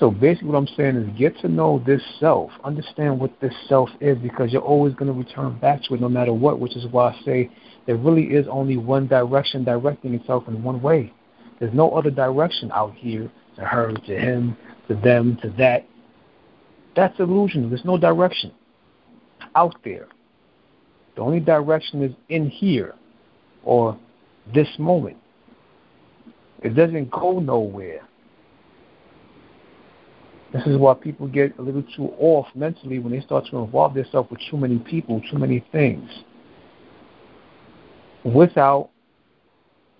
[0.00, 3.90] So basically, what I'm saying is get to know this self, understand what this self
[4.00, 6.86] is, because you're always going to return back to it no matter what, which is
[6.90, 7.50] why I say
[7.86, 11.12] there really is only one direction directing itself in one way.
[11.60, 14.56] There's no other direction out here to her, to him,
[14.88, 15.86] to them, to that.
[16.96, 17.68] That's illusion.
[17.68, 18.52] There's no direction
[19.54, 20.08] out there.
[21.16, 22.94] The only direction is in here
[23.62, 23.98] or
[24.54, 25.16] this moment.
[26.62, 28.00] It doesn't go nowhere.
[30.54, 33.94] This is why people get a little too off mentally when they start to involve
[33.94, 36.08] themselves with too many people, too many things.
[38.22, 38.90] Without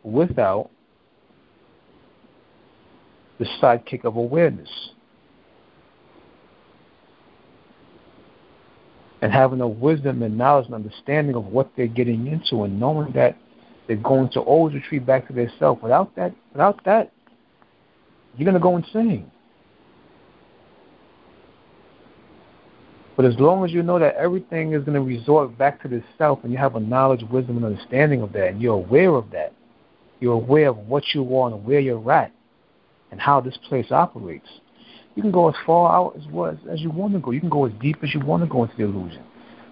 [0.04, 0.70] without
[3.40, 4.70] the sidekick of awareness.
[9.22, 13.12] And having a wisdom and knowledge and understanding of what they're getting into and knowing
[13.14, 13.36] that
[13.88, 15.82] they're going to always retreat back to their self.
[15.82, 17.10] Without that, without that,
[18.36, 19.32] you're going to go insane.
[23.16, 26.02] But as long as you know that everything is going to resort back to the
[26.18, 29.30] self and you have a knowledge, wisdom, and understanding of that, and you're aware of
[29.30, 29.52] that,
[30.20, 32.32] you're aware of what you want and where you're at
[33.10, 34.48] and how this place operates,
[35.14, 37.30] you can go as far out as, well as, as you want to go.
[37.30, 39.22] You can go as deep as you want to go into the illusion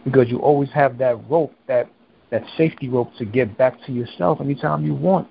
[0.05, 1.91] because you always have that rope, that
[2.31, 5.29] that safety rope to get back to yourself anytime you want.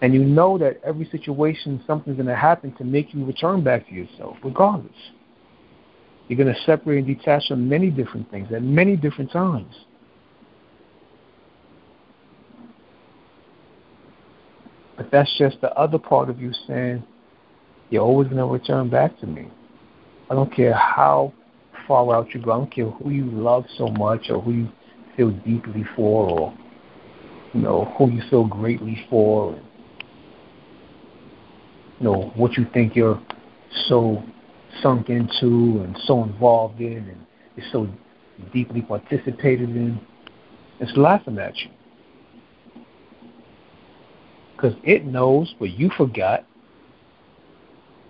[0.00, 3.86] And you know that every situation, something's going to happen to make you return back
[3.88, 4.96] to yourself, regardless.
[6.28, 9.74] You're going to separate and detach from many different things at many different times.
[14.96, 17.02] But that's just the other part of you saying,
[17.90, 19.50] you're always going to return back to me.
[20.30, 21.32] I don't care how
[21.86, 22.52] far out you go.
[22.52, 24.68] I don't care who you love so much or who you
[25.16, 26.54] feel deeply for or
[27.52, 29.62] you know who you feel greatly for and,
[31.98, 33.20] you know what you think you're
[33.88, 34.22] so
[34.80, 37.88] sunk into and so involved in and is so
[38.52, 40.00] deeply participated in
[40.80, 41.70] it's laughing at you
[44.62, 46.44] Because it knows, what you forgot.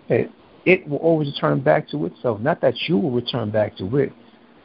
[0.08, 0.30] It,
[0.66, 2.40] it will always return back to itself.
[2.40, 4.12] Not that you will return back to it,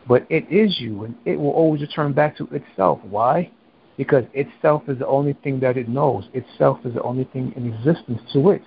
[0.05, 2.99] but it is you, and it will always return back to itself.
[3.03, 3.49] Why?
[3.95, 6.27] Because itself is the only thing that it knows.
[6.33, 8.63] Itself is the only thing in existence to it.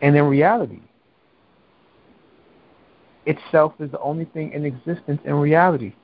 [0.00, 0.80] And in reality,
[3.26, 5.94] itself is the only thing in existence in reality.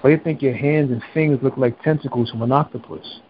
[0.00, 3.20] Why do you think your hands and fingers look like tentacles from an octopus?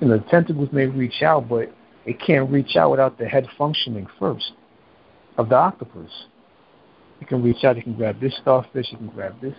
[0.00, 1.72] You know, the tentacles may reach out, but
[2.04, 4.52] it can't reach out without the head functioning first
[5.36, 6.10] of the octopus.
[7.20, 9.54] You can reach out, you can grab this starfish, you can grab this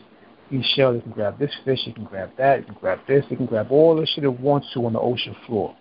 [0.76, 3.38] shells, you can grab this fish, you can grab that, you can grab this, you
[3.38, 5.76] can grab all the shit it wants to on the ocean floor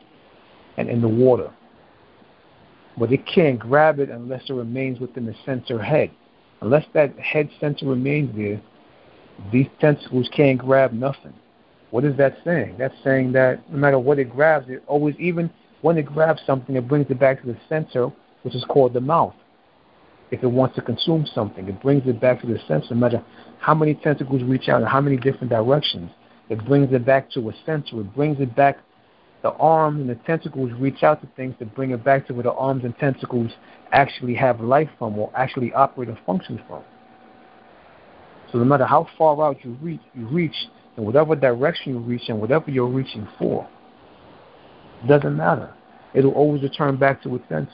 [0.77, 1.51] and in the water.
[2.99, 6.11] But it can't grab it unless it remains within the sensor head.
[6.61, 8.61] Unless that head sensor remains there,
[9.53, 11.35] these tentacles can't grab nothing.
[11.91, 12.77] What is that saying?
[12.79, 16.77] That's saying that no matter what it grabs, it always, even when it grabs something,
[16.77, 18.11] it brings it back to the center,
[18.43, 19.35] which is called the mouth.
[20.31, 22.87] If it wants to consume something, it brings it back to the center.
[22.91, 23.25] No matter
[23.61, 26.11] how many tentacles reach out in how many different directions,
[26.51, 28.01] it brings it back to a center.
[28.01, 28.79] It brings it back.
[29.43, 32.43] The arms and the tentacles reach out to things to bring it back to where
[32.43, 33.53] the arms and tentacles
[33.93, 36.83] actually have life from or actually operate and function from.
[38.51, 40.55] So no matter how far out you reach, you reach
[40.97, 43.69] in whatever direction you reach and whatever you're reaching for,
[45.07, 45.73] doesn't matter.
[46.15, 47.71] It'll always return back to its center.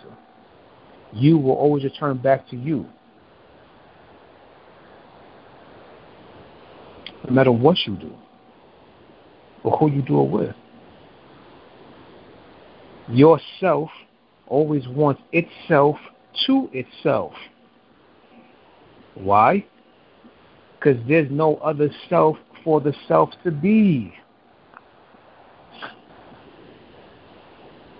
[1.12, 2.86] You will always return back to you.
[7.26, 8.12] No matter what you do
[9.62, 10.54] or who you do it with.
[13.08, 13.90] Yourself
[14.46, 15.96] always wants itself
[16.46, 17.32] to itself.
[19.14, 19.64] Why?
[20.84, 24.12] because there's no other self for the self to be.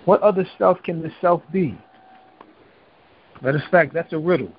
[0.05, 1.77] What other self can the self be?
[3.41, 4.51] Matter of fact, that's a riddle.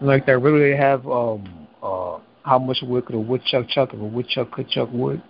[0.00, 2.18] Like that riddle they have, um, uh,
[2.48, 5.22] how much wood could a woodchuck chuck if a woodchuck could chuck wood?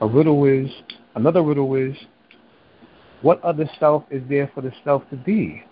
[0.00, 0.70] A riddle is,
[1.14, 1.96] another riddle is,
[3.22, 5.62] what other self is there for the self to be?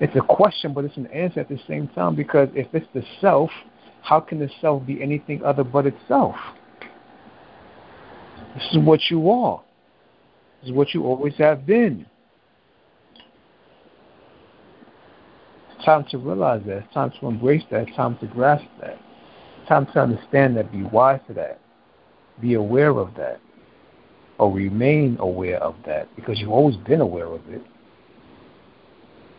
[0.00, 3.04] it's a question, but it's an answer at the same time because if it's the
[3.20, 3.50] self,
[4.02, 6.34] how can the self be anything other but itself?
[8.54, 9.62] This is what you are.
[10.62, 12.06] This is what you always have been.
[15.84, 16.78] Time to realize that.
[16.78, 17.88] It's time to embrace that.
[17.88, 18.98] It's time to grasp that.
[19.60, 20.72] It's time to understand that.
[20.72, 21.60] Be wise to that.
[22.40, 23.40] Be aware of that.
[24.38, 27.62] Or remain aware of that because you've always been aware of it.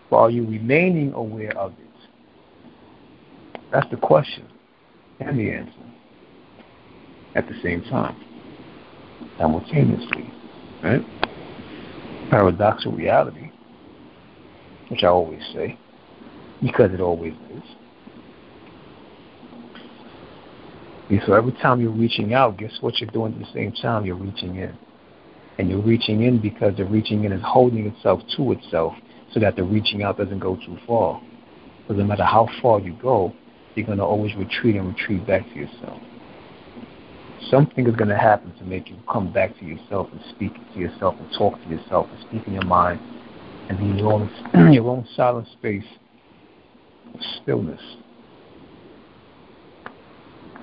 [0.09, 1.77] But are you remaining aware of it?
[3.71, 4.45] That's the question
[5.19, 5.71] and the answer
[7.35, 8.15] at the same time,
[9.37, 10.31] simultaneously.
[10.83, 11.01] Right?
[12.29, 13.51] Paradoxical reality,
[14.89, 15.79] which I always say,
[16.61, 17.63] because it always is.
[21.09, 24.05] And So every time you're reaching out, guess what you're doing at the same time?
[24.05, 24.77] You're reaching in.
[25.57, 28.93] And you're reaching in because the reaching in is holding itself to itself
[29.33, 31.21] so that the reaching out doesn't go too far.
[31.81, 33.33] Because no matter how far you go,
[33.75, 36.01] you're going to always retreat and retreat back to yourself.
[37.49, 40.79] Something is going to happen to make you come back to yourself and speak to
[40.79, 43.01] yourself and talk to yourself and speak in your mind
[43.67, 44.29] and be in your own,
[44.73, 45.83] your own silent space
[47.41, 47.81] stillness.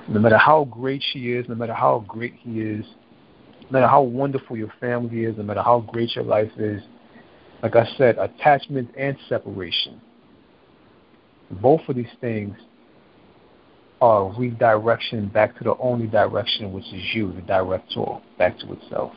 [0.09, 2.85] No matter how great she is, no matter how great he is,
[3.65, 6.83] no matter how wonderful your family is, no matter how great your life is,
[7.63, 10.01] like I said, attachment and separation.
[11.51, 12.57] Both of these things
[14.01, 18.05] are redirection back to the only direction, which is you, the director,
[18.39, 19.13] back to itself.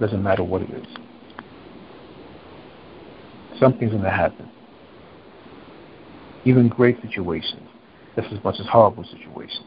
[0.00, 0.86] Doesn't matter what it is.
[3.58, 4.48] Something's going to happen.
[6.48, 7.68] Even great situations,
[8.16, 9.66] just as much as horrible situations.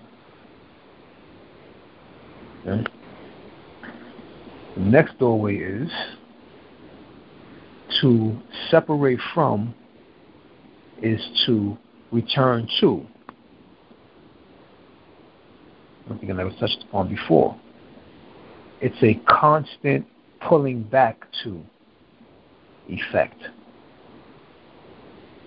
[2.65, 2.83] Okay?
[4.75, 5.91] The next doorway is
[8.01, 8.35] to
[8.71, 9.75] separate from
[11.03, 11.77] is to
[12.11, 13.05] return to.
[16.07, 17.55] Something I never touched upon before.
[18.81, 20.07] It's a constant
[20.47, 21.61] pulling back to
[22.89, 23.39] effect.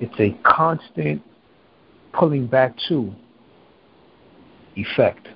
[0.00, 1.22] It's a constant
[2.12, 3.12] pulling back to
[4.76, 5.28] effect.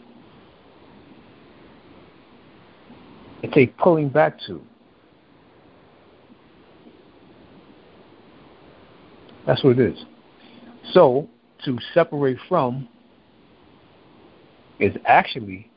[3.42, 4.60] It's a pulling back to.
[9.46, 10.04] That's what it is.
[10.92, 11.28] So,
[11.64, 12.88] to separate from
[14.78, 15.70] is actually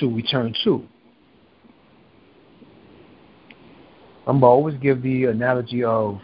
[0.00, 0.84] to return to.
[4.26, 6.20] I'm always give the analogy of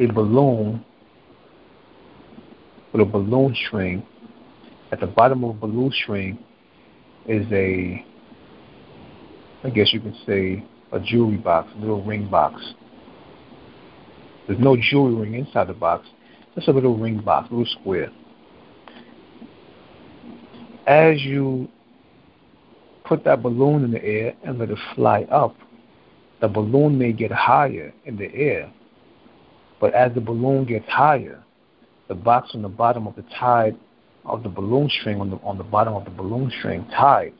[0.00, 0.84] a balloon
[2.92, 4.06] with a balloon string.
[4.90, 6.38] At the bottom of a balloon string
[7.26, 8.04] is a,
[9.64, 12.62] I guess you could say, a jewelry box, a little ring box.
[14.46, 16.06] There's no jewelry ring inside the box,
[16.54, 18.10] just a little ring box, a little square.
[20.86, 21.68] As you
[23.04, 25.54] put that balloon in the air and let it fly up,
[26.40, 28.72] the balloon may get higher in the air,
[29.80, 31.42] but as the balloon gets higher,
[32.08, 33.76] the box on the bottom of the tide
[34.24, 37.32] of the balloon string on the on the bottom of the balloon string tied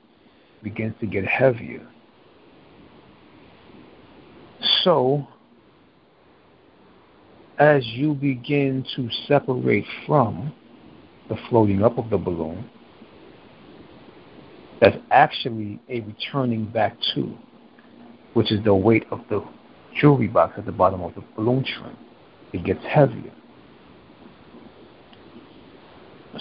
[0.62, 1.86] begins to get heavier.
[4.82, 5.26] So
[7.58, 10.52] as you begin to separate from
[11.28, 12.68] the floating up of the balloon,
[14.80, 17.36] that's actually a returning back to,
[18.34, 19.44] which is the weight of the
[20.00, 21.96] jewelry box at the bottom of the balloon string.
[22.52, 23.32] It gets heavier.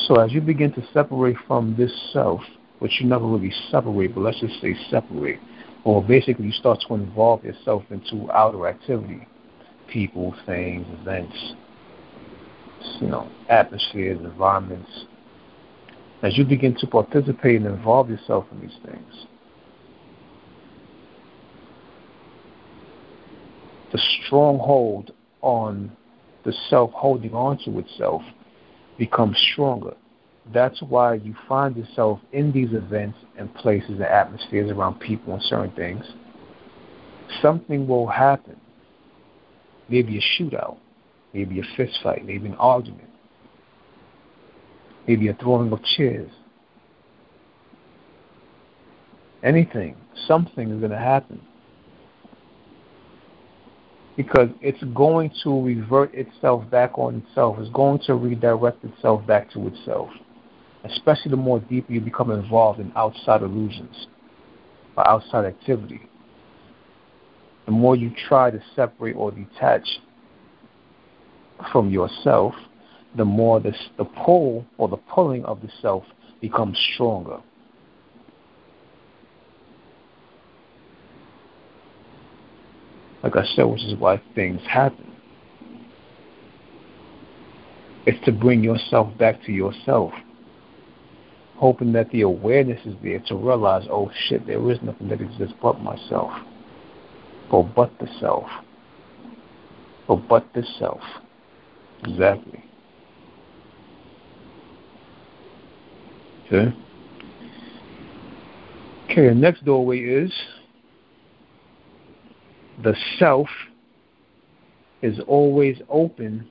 [0.08, 2.42] So as you begin to separate from this self,
[2.80, 5.40] which you never really separate, but let's just say separate,
[5.84, 9.28] or basically you start to involve yourself into outer activity,
[9.88, 11.36] people, things, events,
[13.02, 15.06] you know, atmospheres, environments.
[16.22, 19.26] As you begin to participate and involve yourself in these things,
[23.92, 25.12] the stronghold
[25.48, 25.90] on
[26.44, 28.22] the self holding on to itself
[28.98, 29.94] becomes stronger.
[30.54, 35.42] That's why you find yourself in these events and places and atmospheres around people and
[35.44, 36.04] certain things.
[37.42, 38.58] Something will happen.
[39.88, 40.78] Maybe a shootout,
[41.34, 43.10] maybe a fist fight, maybe an argument,
[45.08, 46.32] maybe a throwing of chairs.
[49.44, 49.96] Anything,
[50.28, 51.42] something is going to happen
[54.18, 57.58] because it's going to revert itself back on itself.
[57.60, 60.10] It's going to redirect itself back to itself,
[60.84, 64.08] especially the more deeply you become involved in outside illusions
[64.98, 66.02] or outside activity.
[67.68, 69.88] The more you try to separate or detach
[71.72, 72.56] from yourself,
[73.16, 76.04] the more this, the pull or the pulling of the self
[76.42, 77.38] becomes stronger.
[83.24, 85.12] Like I said, which is why things happen.
[88.06, 90.14] It's to bring yourself back to yourself,
[91.56, 95.56] hoping that the awareness is there to realize, oh shit, there is nothing that exists
[95.62, 96.32] but myself,
[97.52, 98.48] or but the self,
[100.08, 101.02] or but the self.
[102.06, 102.64] Exactly.
[106.46, 106.74] Okay.
[109.10, 110.32] Okay, the next doorway is
[112.84, 113.48] the self
[115.02, 116.48] is always open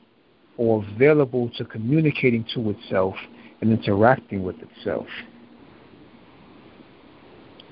[0.57, 3.14] or available to communicating to itself
[3.61, 5.07] and interacting with itself.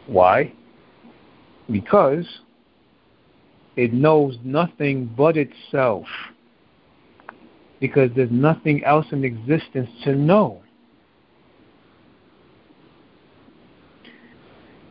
[0.07, 0.53] Why?
[1.71, 2.27] Because
[3.77, 6.07] it knows nothing but itself.
[7.81, 10.63] Because there's nothing else in existence to know.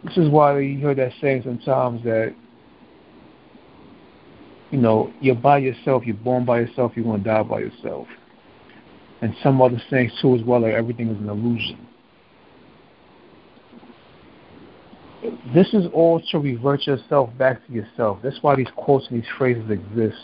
[0.04, 2.36] This is why you hear that saying sometimes that
[4.74, 8.08] you know, you're by yourself, you're born by yourself, you're going to die by yourself.
[9.22, 11.88] And some other sayings too as well, like everything is an illusion.
[15.54, 18.18] This is all to revert yourself back to yourself.
[18.24, 20.18] That's why these quotes and these phrases exist,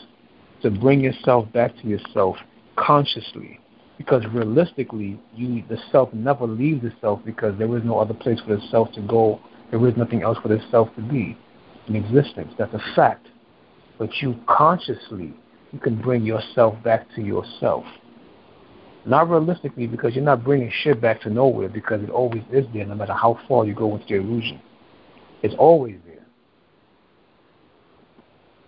[0.64, 2.36] to bring yourself back to yourself
[2.76, 3.60] consciously.
[4.00, 8.39] Because realistically, you the self never leaves the self because there is no other place
[8.39, 9.39] for the self to go.
[9.70, 11.38] There is nothing else for the self to be
[11.88, 12.52] in existence.
[12.58, 13.28] That's a fact
[14.00, 15.34] but you consciously
[15.72, 17.86] you can bring yourself back to yourself.
[19.06, 22.86] Not realistically, because you're not bringing shit back to nowhere, because it always is there,
[22.86, 24.60] no matter how far you go into the illusion.
[25.43, 26.26] It's always there.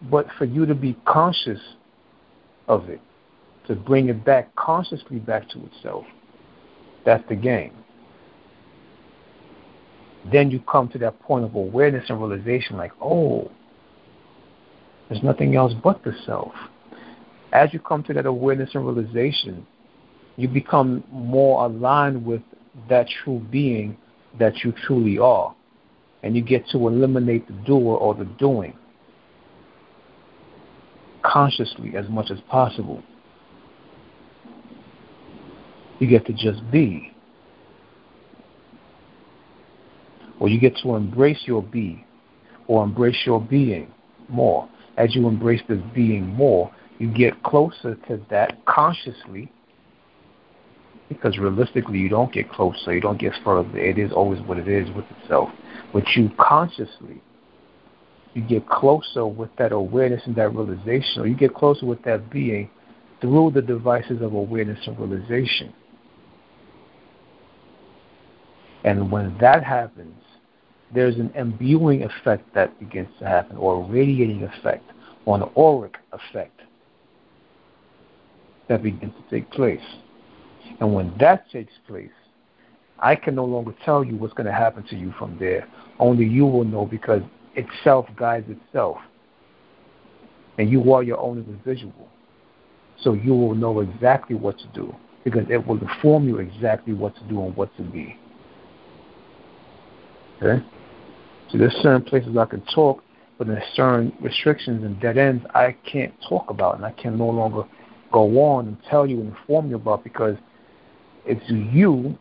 [0.09, 1.59] But for you to be conscious
[2.67, 3.01] of it,
[3.67, 6.05] to bring it back consciously back to itself,
[7.05, 7.73] that's the game.
[10.31, 13.51] Then you come to that point of awareness and realization like, oh,
[15.11, 16.53] there's nothing else but the self.
[17.51, 19.67] As you come to that awareness and realization,
[20.37, 22.41] you become more aligned with
[22.87, 23.97] that true being
[24.39, 25.53] that you truly are.
[26.23, 28.73] And you get to eliminate the doer or the doing.
[31.23, 33.01] consciously as much as possible.
[35.99, 37.13] You get to just be.
[40.39, 42.03] Or you get to embrace your be,
[42.67, 43.93] or embrace your being
[44.27, 44.67] more.
[44.97, 49.51] As you embrace this being more, you get closer to that consciously
[51.09, 53.77] because realistically you don't get closer, you don't get further.
[53.77, 55.49] It is always what it is with itself.
[55.91, 57.21] But you consciously,
[58.33, 62.29] you get closer with that awareness and that realization, or you get closer with that
[62.29, 62.69] being
[63.19, 65.73] through the devices of awareness and realization.
[68.85, 70.15] And when that happens,
[70.93, 74.83] there's an imbuing effect that begins to happen, or a radiating effect,
[75.25, 76.59] or an auric effect
[78.67, 79.79] that begins to take place.
[80.79, 82.09] And when that takes place,
[82.99, 85.67] I can no longer tell you what's going to happen to you from there.
[85.99, 87.21] Only you will know because
[87.55, 88.97] itself guides itself.
[90.57, 92.09] And you are your own individual.
[93.01, 97.15] So you will know exactly what to do because it will inform you exactly what
[97.15, 98.17] to do and what to be.
[100.41, 100.63] Okay?
[101.51, 103.03] So there's certain places I can talk,
[103.37, 107.27] but there's certain restrictions and dead ends I can't talk about and I can no
[107.27, 107.63] longer
[108.11, 110.35] go on and tell you and inform you about because–
[111.25, 112.17] it's you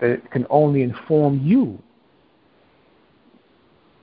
[0.00, 1.78] that can only inform you.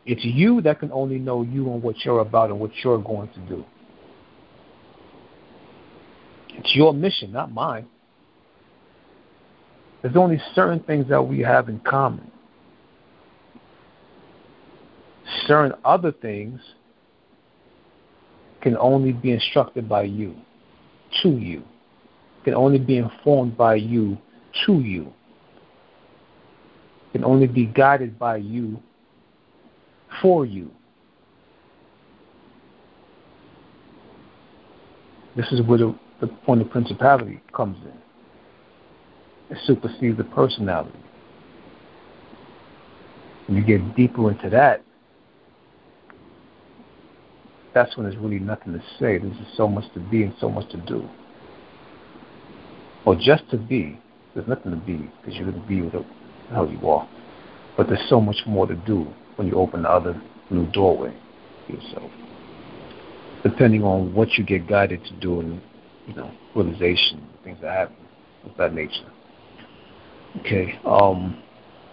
[0.05, 3.29] It's you that can only know you and what you're about and what you're going
[3.29, 3.65] to do.
[6.49, 7.87] It's your mission, not mine.
[10.01, 12.31] There's only certain things that we have in common.
[15.47, 16.59] Certain other things
[18.61, 20.35] can only be instructed by you,
[21.23, 21.63] to you,
[22.43, 24.17] can only be informed by you
[24.65, 25.11] to you
[27.11, 28.79] can only be guided by you
[30.21, 30.71] for you.
[35.35, 39.55] This is where the, the point of principality comes in.
[39.55, 40.99] It supersedes the personality.
[43.47, 44.83] When you get deeper into that,
[47.73, 49.17] that's when there's really nothing to say.
[49.17, 51.07] There's just so much to be and so much to do.
[53.05, 53.99] Or just to be
[54.33, 55.93] there's nothing to be because you're going to be with
[56.51, 57.07] hell you are.
[57.77, 61.13] But there's so much more to do when you open the other new doorway
[61.67, 62.11] yourself.
[63.43, 65.61] Depending on what you get guided to do and,
[66.07, 67.95] you know, realization, things that happen
[68.45, 69.11] of that nature.
[70.39, 70.79] Okay.
[70.85, 71.41] Um,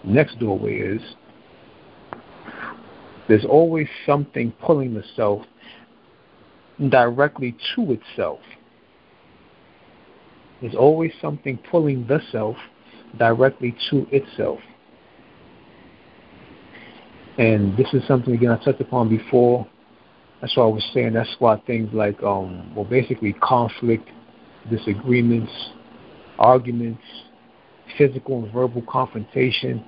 [0.03, 1.01] next doorway is
[3.27, 5.43] there's always something pulling the self
[6.87, 8.39] directly to itself.
[10.61, 12.55] There's always something pulling the self
[13.17, 14.59] directly to itself.
[17.37, 19.67] And this is something again I touched upon before.
[20.41, 24.07] That's why I was saying that's why things like um well basically conflict,
[24.69, 25.51] disagreements,
[26.37, 27.03] arguments,
[27.97, 29.83] physical and verbal confrontation,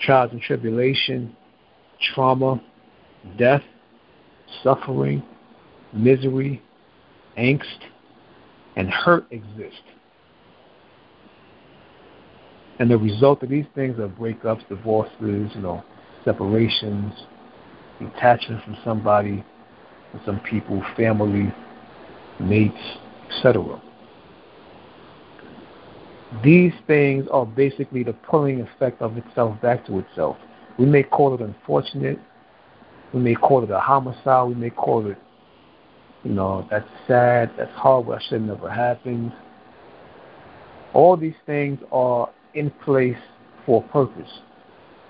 [0.00, 1.34] trials and tribulation,
[2.14, 2.60] trauma,
[3.38, 3.62] death,
[4.62, 5.22] suffering,
[5.94, 6.62] misery,
[7.38, 7.62] angst,
[8.76, 9.82] and hurt exist.
[12.78, 15.84] And the result of these things are breakups, divorces, you know,
[16.24, 17.12] separations,
[18.00, 19.44] detachment from somebody,
[20.10, 21.52] from some people, family,
[22.40, 22.74] mates,
[23.30, 23.80] etc.
[26.42, 30.36] These things are basically the pulling effect of itself back to itself.
[30.78, 32.18] We may call it unfortunate,
[33.12, 35.18] we may call it a homicide, we may call it,
[36.24, 39.32] you know, that's sad, that's horrible, that should never happened.
[40.94, 43.16] All these things are in place
[43.66, 44.30] for a purpose,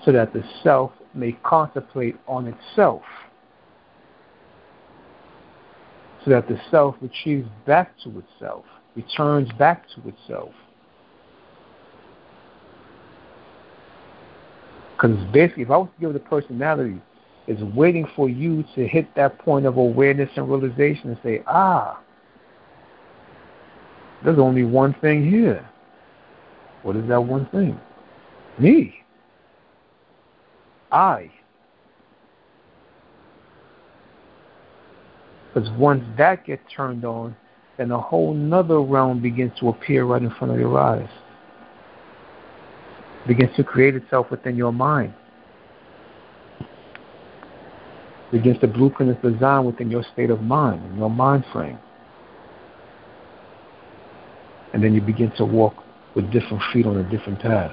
[0.05, 3.03] so that the self may contemplate on itself,
[6.25, 8.65] so that the self retrieves back to itself,
[8.97, 10.53] returns back to itself.
[14.97, 17.01] Because basically, if I was to give the personality,
[17.47, 22.01] is waiting for you to hit that point of awareness and realization and say, ah,
[24.25, 25.69] there's only one thing here.
[26.83, 27.79] What is that one thing?
[28.59, 28.95] Me.
[30.91, 31.31] I.
[35.53, 37.37] Because once that gets turned on,
[37.77, 41.09] then a whole nother realm begins to appear right in front of your eyes.
[43.27, 45.15] Begins to create itself within your mind.
[48.35, 51.79] Begins to blueprint its design within your state of mind, in your mind frame.
[54.73, 55.75] And then you begin to walk
[56.17, 57.71] with different feet on a different path.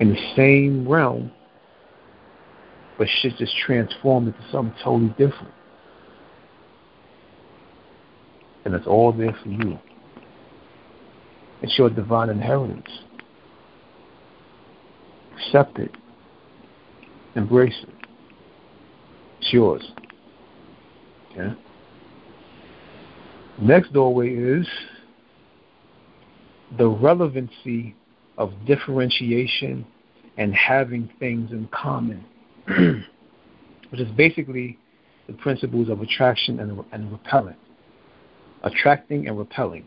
[0.00, 1.30] In the same realm,
[2.96, 5.52] but shit just transformed into something totally different.
[8.64, 9.78] and it's all there for you.
[11.62, 12.86] It's your divine inheritance.
[15.36, 15.90] Accept it.
[17.36, 17.99] Embrace it.
[19.52, 19.82] Yours.
[21.32, 21.54] Okay?
[23.60, 24.66] Next doorway is
[26.78, 27.94] the relevancy
[28.38, 29.86] of differentiation
[30.38, 32.24] and having things in common,
[32.66, 34.78] which is basically
[35.26, 37.58] the principles of attraction and, and repellent.
[38.62, 39.86] Attracting and repelling.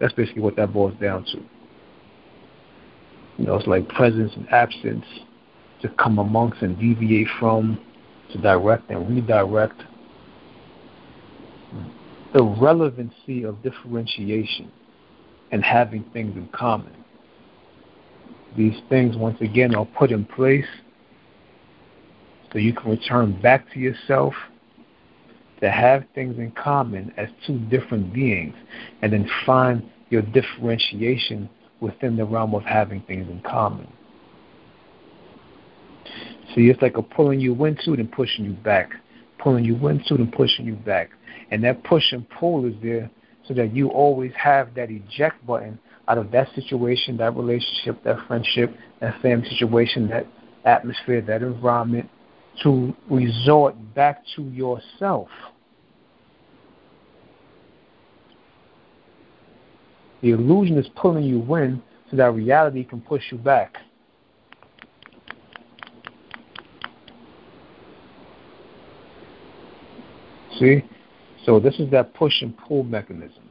[0.00, 1.38] That's basically what that boils down to.
[3.38, 5.04] You know, it's like presence and absence
[5.80, 7.80] to come amongst and deviate from,
[8.32, 9.80] to direct and redirect.
[12.34, 14.70] The relevancy of differentiation
[15.50, 16.92] and having things in common.
[18.56, 20.66] These things, once again, are put in place
[22.52, 24.34] so you can return back to yourself
[25.60, 28.54] to have things in common as two different beings
[29.00, 31.48] and then find your differentiation
[31.80, 33.86] within the realm of having things in common.
[36.54, 38.90] See, it's like a pulling you into it and pushing you back,
[39.38, 41.10] pulling you into it and pushing you back.
[41.50, 43.10] And that push and pull is there
[43.46, 45.78] so that you always have that eject button
[46.08, 50.26] out of that situation, that relationship, that friendship, that family situation, that
[50.64, 52.08] atmosphere, that environment,
[52.62, 55.28] to resort back to yourself.
[60.20, 63.76] The illusion is pulling you in so that reality can push you back.
[70.62, 70.84] See?
[71.44, 73.42] So this is that push and pull mechanism.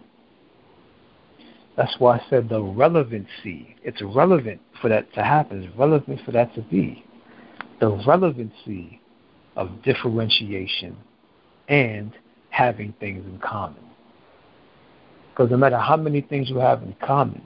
[1.75, 3.75] That's why I said the relevancy.
[3.83, 5.63] It's relevant for that to happen.
[5.63, 7.03] It's relevant for that to be.
[7.79, 9.01] The relevancy
[9.55, 10.95] of differentiation
[11.67, 12.13] and
[12.49, 13.83] having things in common.
[15.31, 17.41] Because no matter how many things you have in common,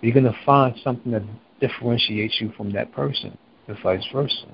[0.00, 1.22] you're going to find something that
[1.60, 4.46] differentiates you from that person, and vice versa.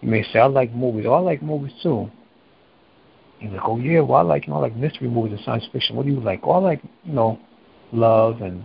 [0.00, 1.04] You may say, I like movies.
[1.06, 2.10] Oh, I like movies too.
[3.40, 5.64] You're like, oh yeah, well I like you know I like mystery movies and science
[5.72, 5.96] fiction.
[5.96, 6.40] What do you like?
[6.42, 7.38] Oh, I like you know
[7.92, 8.64] love and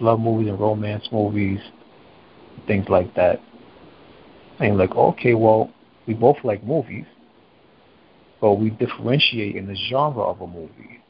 [0.00, 1.60] love movies and romance movies,
[2.66, 3.40] things like that.
[4.58, 5.70] And you're like, okay, well
[6.06, 7.06] we both like movies
[8.44, 11.00] but we differentiate in the genre of a movie.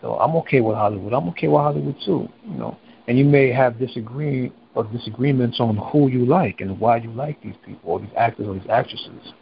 [0.00, 1.12] So I'm okay with Hollywood.
[1.12, 2.78] I'm okay with Hollywood too, you know.
[3.06, 7.42] And you may have disagree or disagreements on who you like and why you like
[7.42, 9.32] these people or these actors or these actresses.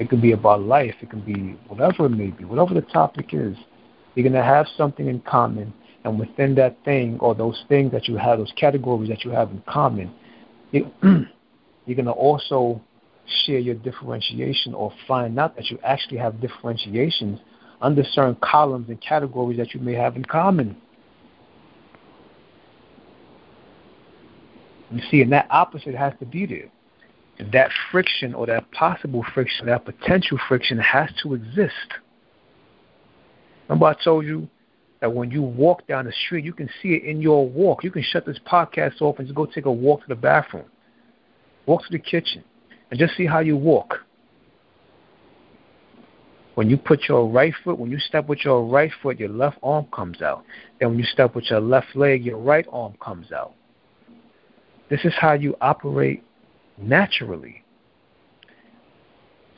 [0.00, 0.96] It could be about life.
[1.00, 3.56] It can be whatever it may be, whatever the topic is.
[4.16, 8.08] You're going to have something in common and within that thing or those things that
[8.08, 10.12] you have, those categories that you have in common,
[10.72, 12.82] you, you're going to also
[13.44, 17.38] share your differentiation or find out that you actually have differentiations
[17.80, 20.76] under certain columns and categories that you may have in common.
[24.90, 26.70] You see, and that opposite has to be there.
[27.38, 31.72] And that friction or that possible friction, that potential friction has to exist.
[33.68, 34.48] Remember, I told you
[35.00, 37.84] that when you walk down the street, you can see it in your walk.
[37.84, 40.66] You can shut this podcast off and just go take a walk to the bathroom,
[41.66, 42.42] walk to the kitchen,
[42.90, 44.05] and just see how you walk.
[46.56, 49.58] When you put your right foot, when you step with your right foot, your left
[49.62, 50.42] arm comes out.
[50.80, 53.52] Then when you step with your left leg, your right arm comes out.
[54.88, 56.24] This is how you operate
[56.78, 57.62] naturally.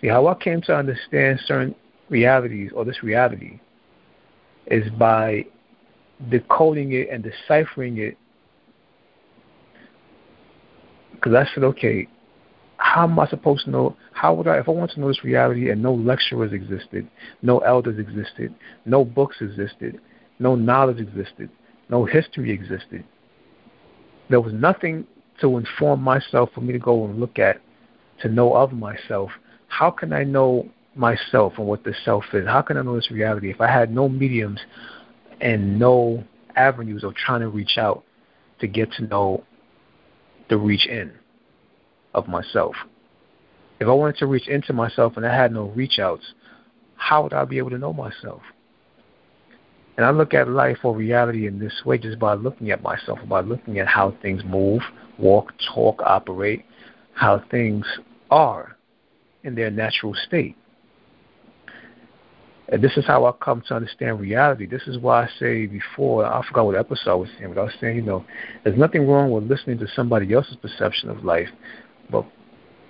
[0.01, 1.77] See, how I came to understand certain
[2.09, 3.61] realities or this reality
[4.67, 5.45] is by
[6.31, 8.19] decoding it and deciphering it.
[11.13, 12.09] Because I said, okay,
[12.89, 13.97] how am I supposed to know?
[14.13, 17.07] How would I, if I want to know this reality and no lecturers existed,
[17.43, 18.55] no elders existed,
[18.87, 20.01] no books existed,
[20.39, 21.51] no knowledge existed,
[21.91, 23.05] no history existed,
[24.31, 25.07] there was nothing
[25.43, 27.61] to inform myself for me to go and look at
[28.23, 29.31] to know of myself.
[29.69, 32.47] How can I know myself and what the self is.
[32.47, 34.61] How can I know this reality if I had no mediums
[35.41, 36.25] and no
[36.57, 38.03] avenues of trying to reach out
[38.61, 39.45] to get to know
[40.49, 41.13] the reach in
[42.15, 42.75] of myself?
[43.81, 46.35] If I wanted to reach into myself and I had no reach outs,
[46.97, 48.43] how would I be able to know myself?
[49.97, 53.19] And I look at life or reality in this way just by looking at myself,
[53.29, 54.83] by looking at how things move,
[55.19, 56.65] walk, talk, operate,
[57.15, 57.85] how things
[58.31, 58.77] are
[59.43, 60.57] in their natural state.
[62.71, 64.67] And this is how I come to understand reality.
[64.67, 67.65] This is why I say before, I forgot what episode I was saying, but I
[67.65, 68.25] was saying, you know,
[68.63, 71.49] there's nothing wrong with listening to somebody else's perception of life,
[72.11, 72.25] but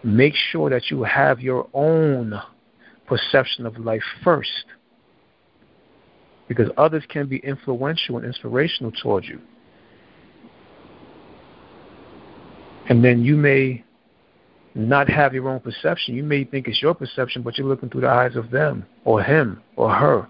[0.03, 2.41] make sure that you have your own
[3.07, 4.65] perception of life first.
[6.47, 9.41] Because others can be influential and inspirational towards you.
[12.89, 13.85] And then you may
[14.75, 16.15] not have your own perception.
[16.15, 19.23] You may think it's your perception, but you're looking through the eyes of them or
[19.23, 20.29] him or her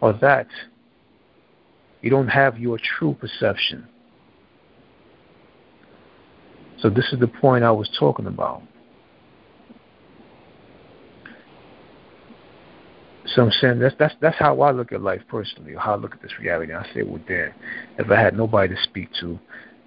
[0.00, 0.48] or that.
[2.02, 3.86] You don't have your true perception.
[6.80, 8.62] So this is the point I was talking about.
[13.34, 16.14] So I'm saying that's that's that's how I look at life personally, how I look
[16.14, 16.72] at this reality.
[16.72, 17.52] I say, well, then,
[17.98, 19.38] if I had nobody to speak to,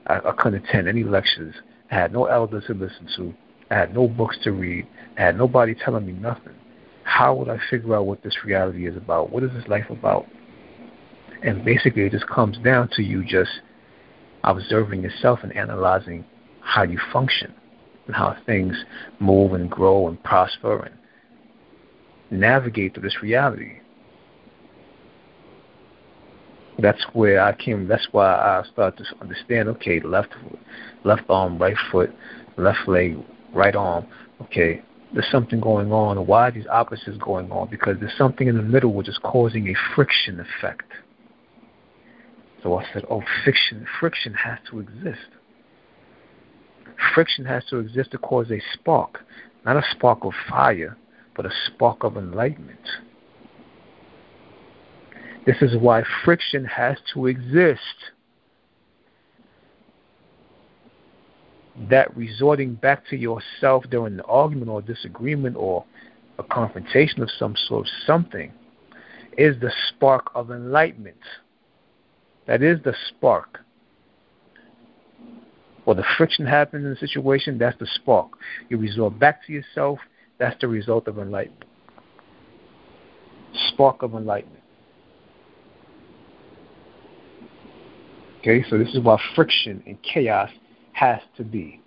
[0.08, 1.56] I, I couldn't attend any lectures.
[1.90, 3.34] I had no elders to listen to.
[3.72, 4.88] I had no books to read.
[5.18, 6.54] I had nobody telling me nothing.
[7.04, 9.32] How would I figure out what this reality is about?
[9.32, 10.28] What is this life about?
[11.42, 13.52] And basically, it just comes down to you just
[14.44, 16.26] observing yourself and analyzing
[16.70, 17.54] how you function
[18.08, 18.76] and how things
[19.20, 20.96] move and grow and prosper and
[22.40, 23.80] navigate through this reality.
[26.78, 27.88] That's where I came.
[27.88, 29.68] That's why I started to understand.
[29.70, 30.34] Okay, left
[31.04, 32.14] left arm, right foot,
[32.58, 33.18] left leg,
[33.54, 34.06] right arm.
[34.44, 34.82] Okay,
[35.14, 36.26] there's something going on.
[36.26, 37.70] Why are these opposites going on?
[37.70, 40.90] Because there's something in the middle which is causing a friction effect.
[42.64, 45.30] So I said, oh, friction, friction has to exist.
[47.14, 49.20] Friction has to exist to cause a spark,
[49.66, 50.98] not a spark of fire,
[51.36, 52.88] but a spark of enlightenment.
[55.46, 57.80] This is why friction has to exist.
[61.90, 65.86] That resorting back to yourself during an argument or disagreement or
[66.38, 68.52] a confrontation of some sort, something,
[69.38, 71.22] is the spark of enlightenment.
[72.48, 73.60] That is the spark.
[75.90, 78.34] Or the friction happens in the situation, that's the spark.
[78.70, 79.98] You resort back to yourself,
[80.38, 81.66] that's the result of enlightenment.
[83.70, 84.62] Spark of enlightenment.
[88.38, 90.52] Okay, so this is why friction and chaos
[90.92, 91.82] has to be.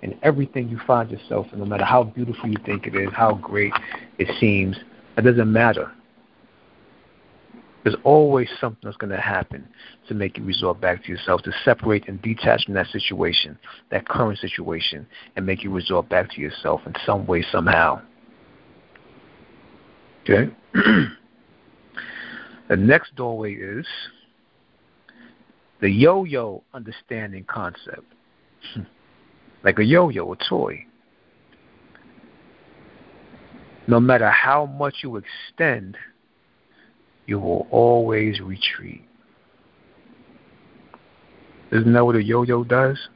[0.00, 3.34] In everything you find yourself in, no matter how beautiful you think it is, how
[3.34, 3.74] great
[4.16, 4.74] it seems,
[5.18, 5.92] it doesn't matter.
[7.86, 9.64] There's always something that's going to happen
[10.08, 13.56] to make you resort back to yourself, to separate and detach from that situation,
[13.92, 15.06] that current situation,
[15.36, 18.02] and make you resort back to yourself in some way, somehow.
[20.24, 20.52] Okay?
[22.68, 23.86] the next doorway is
[25.80, 28.12] the yo-yo understanding concept.
[29.62, 30.84] like a yo-yo, a toy.
[33.86, 35.96] No matter how much you extend,
[37.26, 39.02] you will always retreat.
[41.72, 43.08] Isn't that what a yo-yo does?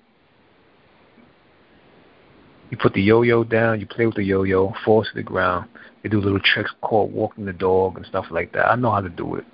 [2.71, 5.69] You put the yo-yo down, you play with the yo-yo, falls to the ground.
[6.03, 8.71] You do little tricks called walking the dog and stuff like that.
[8.71, 9.45] I know how to do it.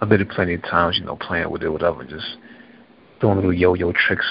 [0.00, 2.36] I did it plenty of times, you know, playing with it, whatever, just
[3.20, 4.26] doing little yo-yo tricks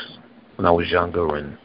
[0.55, 1.35] when I was younger.
[1.35, 1.57] And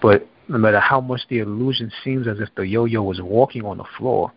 [0.00, 3.76] but no matter how much the illusion seems as if the yo-yo was walking on
[3.76, 4.32] the floor,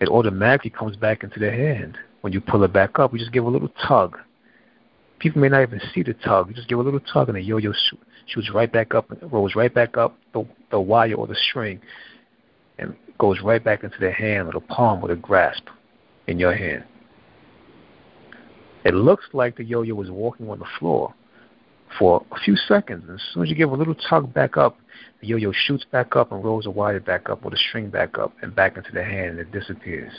[0.00, 1.98] it automatically comes back into the hand.
[2.20, 4.18] When you pull it back up, you just give a little tug.
[5.18, 6.48] People may not even see the tug.
[6.48, 7.72] You just give a little tug, and the yo-yo
[8.26, 11.80] shoots right back up, rolls right back up the, the wire or the string,
[12.78, 15.64] and goes right back into the hand or the palm or the grasp
[16.26, 16.84] in your hand.
[18.84, 21.14] It looks like the yo-yo is walking on the floor
[21.98, 23.04] for a few seconds.
[23.08, 24.78] And as soon as you give a little tug back up,
[25.20, 28.18] the yo-yo shoots back up and rolls the wire back up or the string back
[28.18, 30.12] up and back into the hand and it disappears.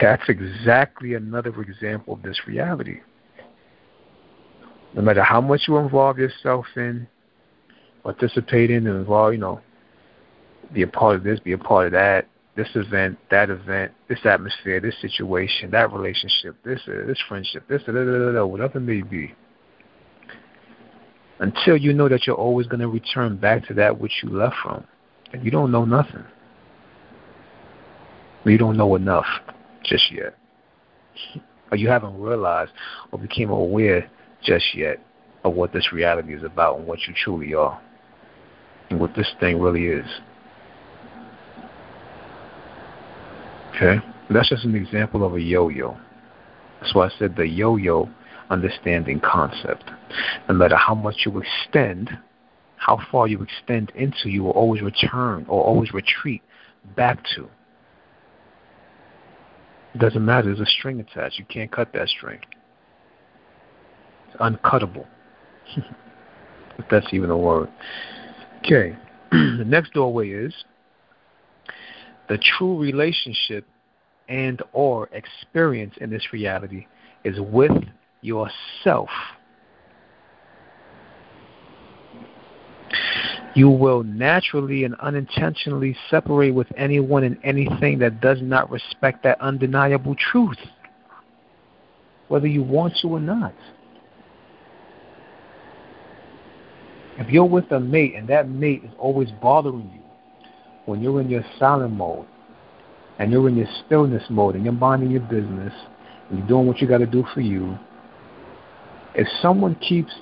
[0.00, 3.00] That's exactly another example of this reality.
[4.94, 7.06] No matter how much you involve yourself in,
[8.02, 9.60] participate in, and involve, you know,
[10.72, 12.26] be a part of this, be a part of that,
[12.56, 17.82] this event, that event, this atmosphere, this situation, that relationship, this uh, this friendship, this
[17.86, 19.34] whatever it may be.
[21.38, 24.56] Until you know that you're always going to return back to that which you left
[24.62, 24.84] from,
[25.32, 26.24] and you don't know nothing.
[28.46, 29.26] You don't know enough
[29.84, 30.38] just yet,
[31.70, 32.72] or you haven't realized
[33.12, 34.08] or became aware
[34.42, 35.04] just yet
[35.44, 37.78] of what this reality is about and what you truly are,
[38.88, 40.06] and what this thing really is.
[43.76, 43.98] Okay?
[44.30, 45.96] That's just an example of a yo-yo.
[46.80, 48.08] That's why I said the yo-yo
[48.50, 49.84] understanding concept.
[50.48, 52.10] No matter how much you extend,
[52.76, 56.42] how far you extend into, you will always return or always retreat
[56.96, 57.48] back to.
[59.94, 60.48] It doesn't matter.
[60.48, 61.38] There's a string attached.
[61.38, 62.40] You can't cut that string.
[64.28, 65.06] It's uncuttable.
[66.78, 67.70] if that's even a word.
[68.58, 68.96] Okay.
[69.30, 70.52] the next doorway is
[72.28, 73.66] the true relationship
[74.28, 76.86] and or experience in this reality
[77.24, 77.72] is with
[78.22, 79.08] yourself.
[83.54, 89.40] You will naturally and unintentionally separate with anyone and anything that does not respect that
[89.40, 90.58] undeniable truth,
[92.28, 93.54] whether you want to or not.
[97.18, 100.05] If you're with a mate and that mate is always bothering you
[100.86, 102.26] when you're in your silent mode
[103.18, 105.72] and you're in your stillness mode and you're minding your business
[106.28, 107.76] and you're doing what you got to do for you,
[109.14, 110.12] if someone keeps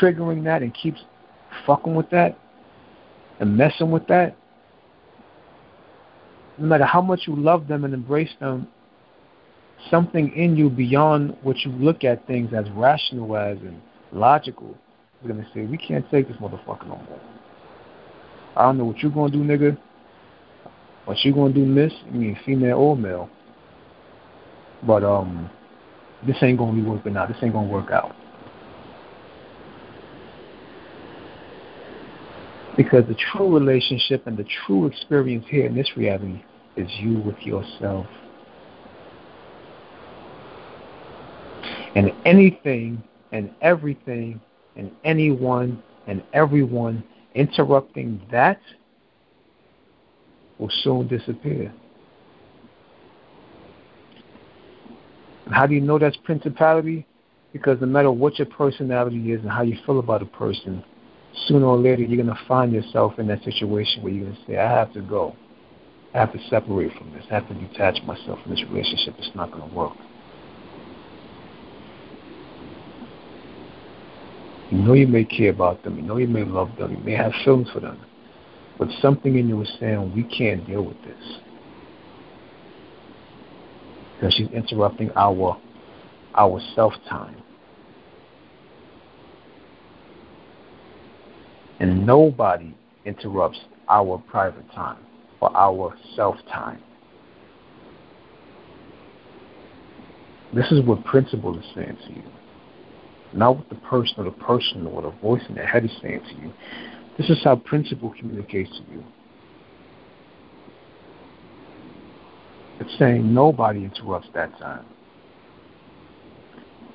[0.00, 1.00] triggering that and keeps
[1.66, 2.38] fucking with that
[3.40, 4.36] and messing with that,
[6.58, 8.66] no matter how much you love them and embrace them,
[9.90, 13.80] something in you beyond what you look at things as rational as and
[14.12, 14.76] logical
[15.22, 17.20] is gonna say, We can't take this motherfucker no more.
[18.56, 19.78] I don't know what you're gonna do, nigga.
[21.08, 21.90] What you gonna do, miss?
[22.06, 23.30] I mean female or male.
[24.86, 25.48] But um
[26.26, 27.28] this ain't gonna be working out.
[27.28, 28.14] This ain't gonna work out.
[32.76, 36.42] Because the true relationship and the true experience here in this reality
[36.76, 38.06] is you with yourself.
[41.94, 43.02] And anything
[43.32, 44.42] and everything
[44.76, 47.02] and anyone and everyone
[47.34, 48.60] interrupting that
[50.58, 51.72] will soon disappear.
[55.46, 57.06] And how do you know that's principality?
[57.52, 60.84] Because no matter what your personality is and how you feel about a person,
[61.46, 64.46] sooner or later you're going to find yourself in that situation where you're going to
[64.46, 65.34] say, I have to go.
[66.14, 67.24] I have to separate from this.
[67.30, 69.14] I have to detach myself from this relationship.
[69.18, 69.96] It's not going to work.
[74.70, 75.96] You know you may care about them.
[75.96, 76.92] You know you may love them.
[76.92, 77.98] You may have feelings for them.
[78.78, 81.38] But something in you is saying, we can't deal with this.
[84.14, 85.60] Because she's interrupting our
[86.34, 87.36] our self time.
[91.80, 92.74] And nobody
[93.04, 93.58] interrupts
[93.88, 94.98] our private time
[95.40, 96.80] or our self time.
[100.54, 102.22] This is what principle is saying to you.
[103.34, 106.20] Not what the person or the person or the voice in their head is saying
[106.30, 106.52] to you.
[107.18, 109.02] This is how principle communicates to you.
[112.80, 114.84] It's saying nobody interrupts that time.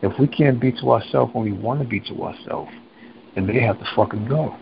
[0.01, 2.71] If we can't be to ourselves when we want to be to ourselves,
[3.36, 4.55] then they have to fucking go.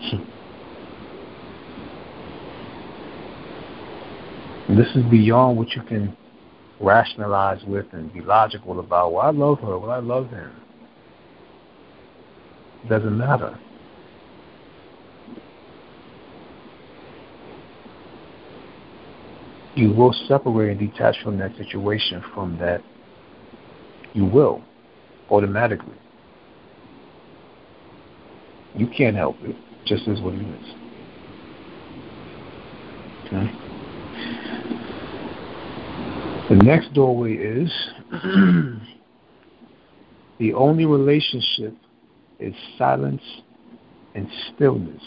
[4.76, 6.16] this is beyond what you can
[6.80, 9.12] rationalize with and be logical about.
[9.12, 9.76] Well, I love her.
[9.78, 10.52] Well, I love him.
[12.88, 13.58] Doesn't matter.
[19.74, 22.82] You will separate and detach from that situation from that.
[24.12, 24.62] You will,
[25.30, 25.96] automatically.
[28.74, 29.56] You can't help it.
[29.86, 30.74] Just as what it is.
[33.26, 33.50] Okay?
[36.50, 37.70] The next doorway is
[40.38, 41.74] the only relationship
[42.42, 43.22] is silence
[44.14, 45.02] and stillness.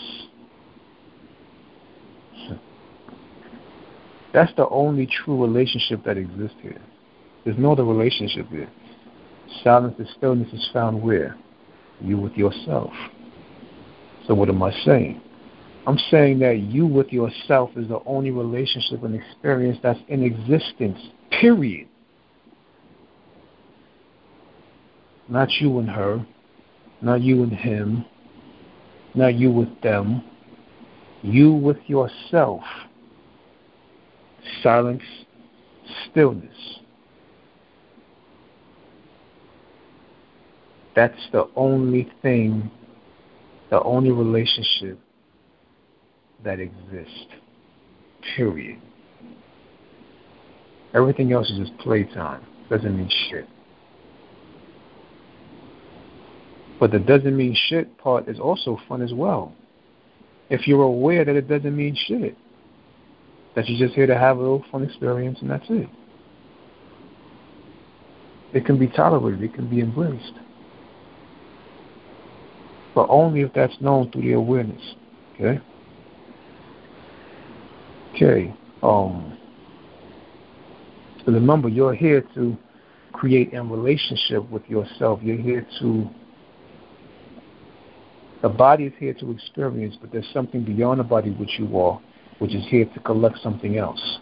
[4.34, 6.82] That's the only true relationship that exists here.
[7.46, 8.70] There's no other relationship here.
[9.64, 11.38] Silence and stillness is found where?
[12.02, 12.92] You with yourself.
[14.28, 15.22] So what am I saying?
[15.88, 21.00] I'm saying that you with yourself is the only relationship and experience that's in existence
[21.40, 21.88] Period.
[25.28, 26.26] Not you and her,
[27.02, 28.06] not you and him,
[29.14, 30.24] not you with them.
[31.22, 32.62] You with yourself.
[34.62, 35.02] Silence,
[36.12, 36.80] stillness.
[40.96, 42.72] That's the only thing,
[43.70, 45.00] the only relationship
[46.44, 47.26] that exists.
[48.36, 48.80] Period.
[50.94, 52.42] Everything else is just playtime.
[52.70, 53.48] Doesn't mean shit.
[56.80, 59.54] But the doesn't mean shit part is also fun as well.
[60.50, 62.38] If you're aware that it doesn't mean shit,
[63.56, 65.90] that you're just here to have a little fun experience and that's it.
[68.54, 70.34] It can be tolerated, it can be embraced.
[72.96, 74.82] but only if that's known through the awareness.
[75.36, 75.60] Okay?
[78.16, 78.56] Okay.
[78.82, 79.38] Um,
[81.28, 82.58] remember, you're here to
[83.12, 85.20] create a relationship with yourself.
[85.22, 86.10] You're here to
[88.42, 92.00] the body is here to experience, but there's something beyond the body which you are,
[92.40, 94.20] which is here to collect something else.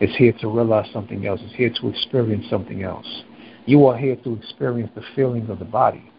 [0.00, 1.40] It's here to realize something else.
[1.42, 3.06] It's here to experience something else.
[3.66, 6.10] You are here to experience the feelings of the body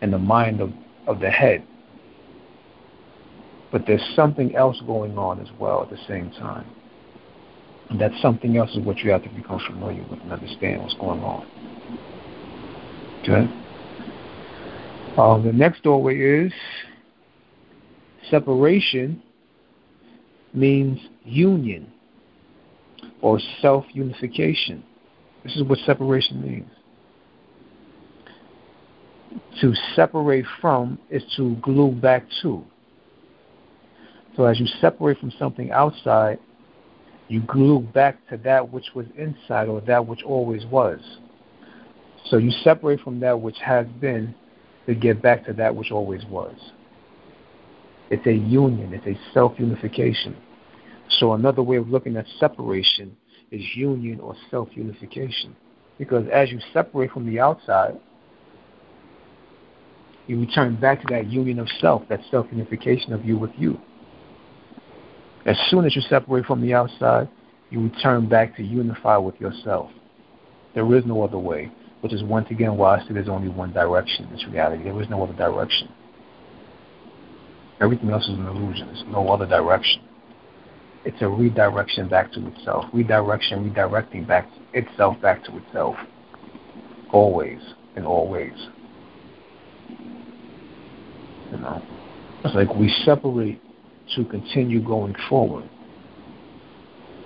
[0.00, 0.70] and the mind of,
[1.06, 1.66] of the head.
[3.70, 6.66] But there's something else going on as well at the same time.
[7.88, 10.94] And that something else is what you have to become familiar with and understand what's
[10.94, 11.46] going on.
[13.22, 13.61] Okay?
[15.16, 16.52] Um, the next doorway is
[18.30, 19.22] separation
[20.54, 21.92] means union
[23.20, 24.82] or self unification.
[25.44, 26.70] This is what separation means.
[29.60, 32.64] To separate from is to glue back to.
[34.34, 36.38] So as you separate from something outside,
[37.28, 41.00] you glue back to that which was inside or that which always was.
[42.30, 44.34] So you separate from that which has been
[44.86, 46.54] to get back to that which always was.
[48.10, 50.36] It's a union, it's a self unification.
[51.08, 53.16] So, another way of looking at separation
[53.50, 55.56] is union or self unification.
[55.98, 57.98] Because as you separate from the outside,
[60.26, 63.78] you return back to that union of self, that self unification of you with you.
[65.44, 67.28] As soon as you separate from the outside,
[67.70, 69.90] you return back to unify with yourself.
[70.74, 71.70] There is no other way
[72.02, 74.82] which is once again why I say there's only one direction in this reality.
[74.82, 75.88] There is no other direction.
[77.80, 78.88] Everything else is an illusion.
[78.88, 80.02] There's no other direction.
[81.04, 82.86] It's a redirection back to itself.
[82.92, 85.94] Redirection, redirecting back itself back to itself.
[87.12, 87.60] Always,
[87.94, 88.68] and all ways.
[91.50, 91.82] You know?
[92.44, 93.60] It's like we separate
[94.16, 95.68] to continue going forward.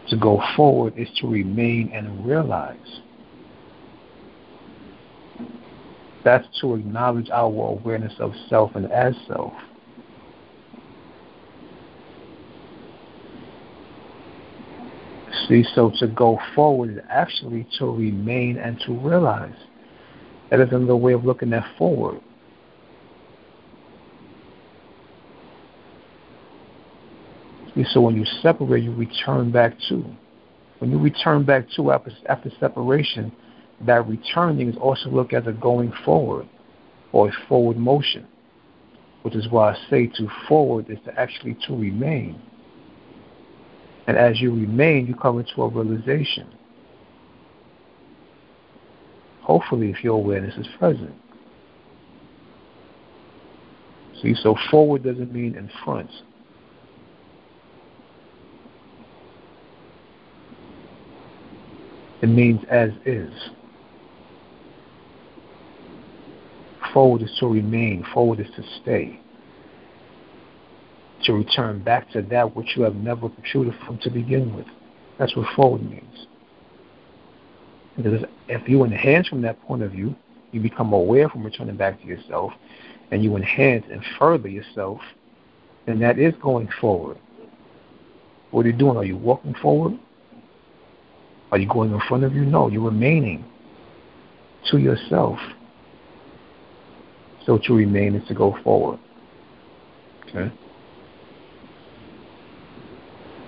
[0.09, 3.01] To go forward is to remain and realize
[6.27, 9.53] That's to acknowledge our awareness of self and as self.
[15.47, 19.55] See, so to go forward is actually to remain and to realize.
[20.51, 22.21] That is another way of looking at forward.
[27.77, 30.05] See, so when you separate, you return back to.
[30.81, 33.31] When you return back to after, after separation,
[33.85, 36.49] that returning is also looked as a going forward
[37.13, 38.27] or a forward motion,
[39.23, 42.41] which is why I say to forward is to actually to remain.
[44.07, 46.47] And as you remain, you come into a realization.
[49.43, 51.15] Hopefully, if your awareness is present.
[54.23, 56.11] See, so forward doesn't mean in front.
[62.23, 63.31] It means as is.
[66.97, 69.21] Forward is to remain, forward is to stay.
[71.25, 74.65] To return back to that which you have never protruded from to begin with.
[75.19, 76.27] That's what forward means.
[77.99, 80.17] Because if you enhance from that point of view,
[80.53, 82.53] you become aware from returning back to yourself,
[83.11, 84.99] and you enhance and further yourself,
[85.85, 87.19] then that is going forward.
[88.53, 88.97] What are you doing?
[88.97, 89.99] Are you walking forward?
[91.53, 92.47] Are you going in front of you?
[92.47, 93.45] No, you're remaining
[94.71, 95.39] to yourself.
[97.47, 98.99] So to remain is to go forward.
[100.29, 100.53] Okay.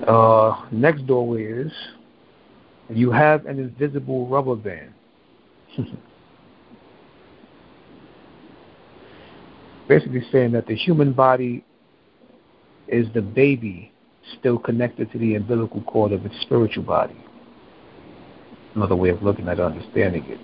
[0.07, 1.73] Uh, next doorway is
[2.89, 4.95] you have an invisible rubber band.
[9.89, 11.65] Basically saying that the human body
[12.87, 13.93] is the baby
[14.39, 17.17] still connected to the umbilical cord of its spiritual body.
[18.75, 20.39] Another way of looking at understanding it.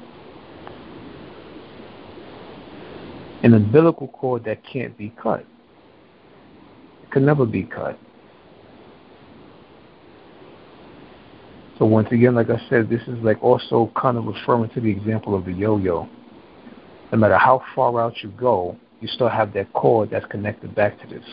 [3.44, 5.44] An umbilical cord that can't be cut.
[7.02, 7.98] It can never be cut.
[11.78, 14.90] So once again, like I said, this is like also kind of referring to the
[14.90, 16.08] example of the yo-yo.
[17.12, 20.98] No matter how far out you go, you still have that cord that's connected back
[21.02, 21.24] to this.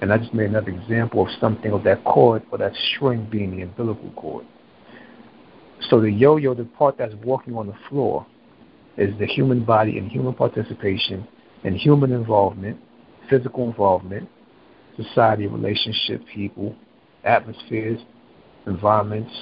[0.00, 3.54] And I just made another example of something of that cord or that string being
[3.54, 4.46] the umbilical cord.
[5.90, 8.26] So the yo-yo, the part that's walking on the floor,
[8.96, 11.26] is the human body and human participation
[11.64, 12.78] and human involvement,
[13.30, 14.28] physical involvement,
[14.96, 16.74] society, relationship, people,
[17.24, 18.00] atmospheres,
[18.66, 19.32] environments.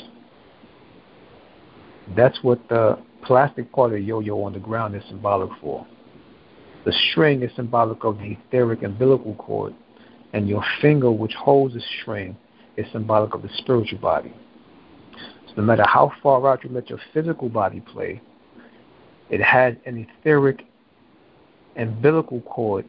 [2.16, 5.86] That's what the plastic part of the yo-yo on the ground is symbolic for.
[6.84, 9.74] The string is symbolic of the etheric umbilical cord,
[10.32, 12.36] and your finger, which holds the string,
[12.76, 14.32] is symbolic of the spiritual body.
[15.48, 18.22] So no matter how far out you let your physical body play,
[19.30, 20.64] it has an etheric
[21.76, 22.84] umbilical cord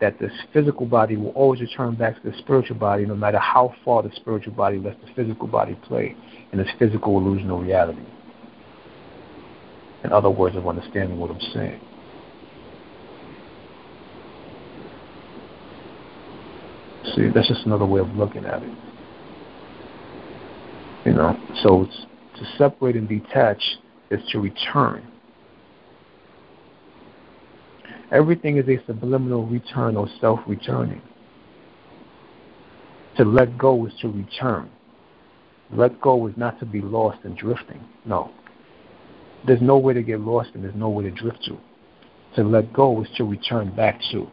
[0.00, 3.74] that this physical body will always return back to the spiritual body no matter how
[3.84, 6.16] far the spiritual body lets the physical body play
[6.52, 8.02] in this physical illusional reality.
[10.04, 11.80] In other words of understanding what I'm saying.
[17.14, 18.72] See, that's just another way of looking at it.
[21.06, 21.86] You know, so
[22.36, 23.62] to separate and detach
[24.10, 25.06] is to return.
[28.14, 31.02] Everything is a subliminal return or self returning.
[33.16, 34.70] To let go is to return.
[35.72, 37.80] Let go is not to be lost and drifting.
[38.04, 38.30] No.
[39.46, 41.58] There's no way to get lost and there's no way to drift to.
[42.36, 44.28] To let go is to return back to.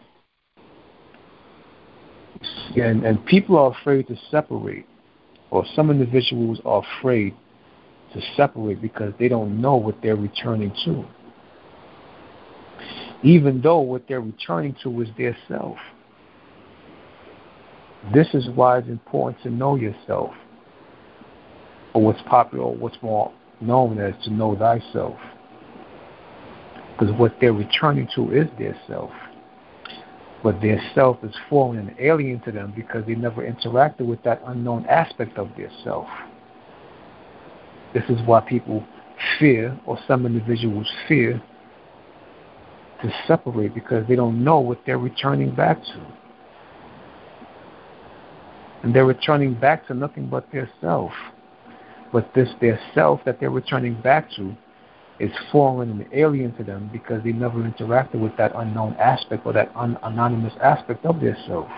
[2.75, 4.85] And, and people are afraid to separate,
[5.49, 7.35] or some individuals are afraid
[8.13, 11.05] to separate because they don't know what they're returning to
[13.23, 15.77] even though what they're returning to is their self.
[18.13, 20.33] This is why it's important to know yourself,
[21.93, 25.17] or what's popular, what's more known as to know thyself.
[26.97, 29.11] Because what they're returning to is their self.
[30.43, 34.41] But their self is foreign and alien to them because they never interacted with that
[34.47, 36.07] unknown aspect of their self.
[37.93, 38.83] This is why people
[39.37, 41.41] fear, or some individuals fear,
[43.01, 46.17] to separate because they don't know what they're returning back to.
[48.83, 51.11] And they're returning back to nothing but their self.
[52.11, 54.55] But this their self that they're returning back to
[55.19, 59.53] is foreign and alien to them because they never interacted with that unknown aspect or
[59.53, 61.69] that un- anonymous aspect of their self.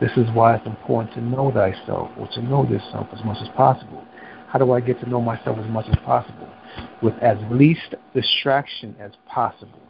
[0.00, 3.48] This is why it's important to know thyself or to know yourself as much as
[3.56, 4.04] possible.
[4.52, 6.48] How do I get to know myself as much as possible?
[7.02, 9.82] with as least distraction as possible,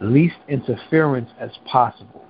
[0.00, 2.24] least interference as possible.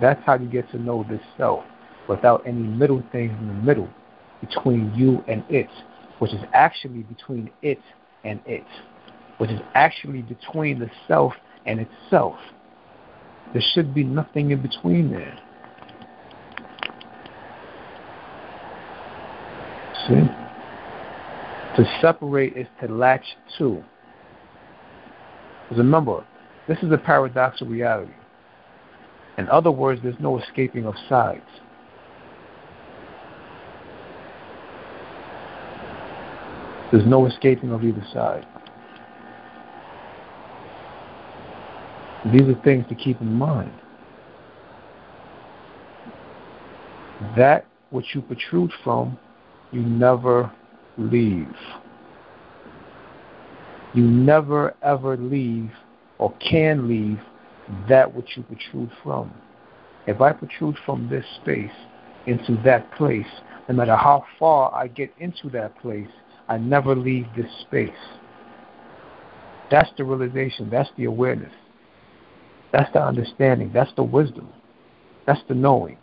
[0.00, 1.64] That's how you get to know this self
[2.08, 3.88] without any middle things in the middle
[4.40, 5.68] between you and it,
[6.18, 7.80] which is actually between it
[8.24, 8.66] and it,
[9.38, 11.32] which is actually between the self
[11.66, 12.36] and itself.
[13.52, 15.38] There should be nothing in between there.
[20.06, 20.14] See?
[21.76, 23.24] To separate is to latch
[23.58, 23.82] to.
[25.76, 26.24] Remember,
[26.68, 28.12] this is a paradoxical reality.
[29.38, 31.42] In other words, there's no escaping of sides.
[36.92, 38.46] There's no escaping of either side.
[42.32, 43.72] These are things to keep in mind.
[47.36, 49.18] That which you protrude from
[49.74, 50.50] you never
[50.96, 51.56] leave.
[53.92, 55.70] You never ever leave
[56.18, 57.20] or can leave
[57.88, 59.32] that which you protrude from.
[60.06, 61.70] If I protrude from this space
[62.26, 63.26] into that place,
[63.68, 66.08] no matter how far I get into that place,
[66.48, 67.90] I never leave this space.
[69.70, 70.68] That's the realization.
[70.70, 71.52] That's the awareness.
[72.72, 73.70] That's the understanding.
[73.72, 74.48] That's the wisdom.
[75.26, 75.96] That's the knowing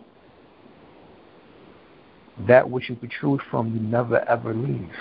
[2.47, 4.91] that which you protrude from, you never ever leave.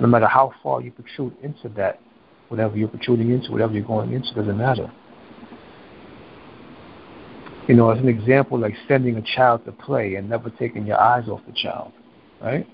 [0.00, 2.00] No matter how far you protrude into that,
[2.48, 4.90] whatever you're protruding into, whatever you're going into, doesn't matter.
[7.68, 11.00] You know, as an example, like sending a child to play and never taking your
[11.00, 11.92] eyes off the child,
[12.42, 12.66] right?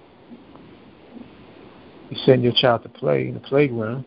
[2.11, 4.05] You send your child to play in the playground,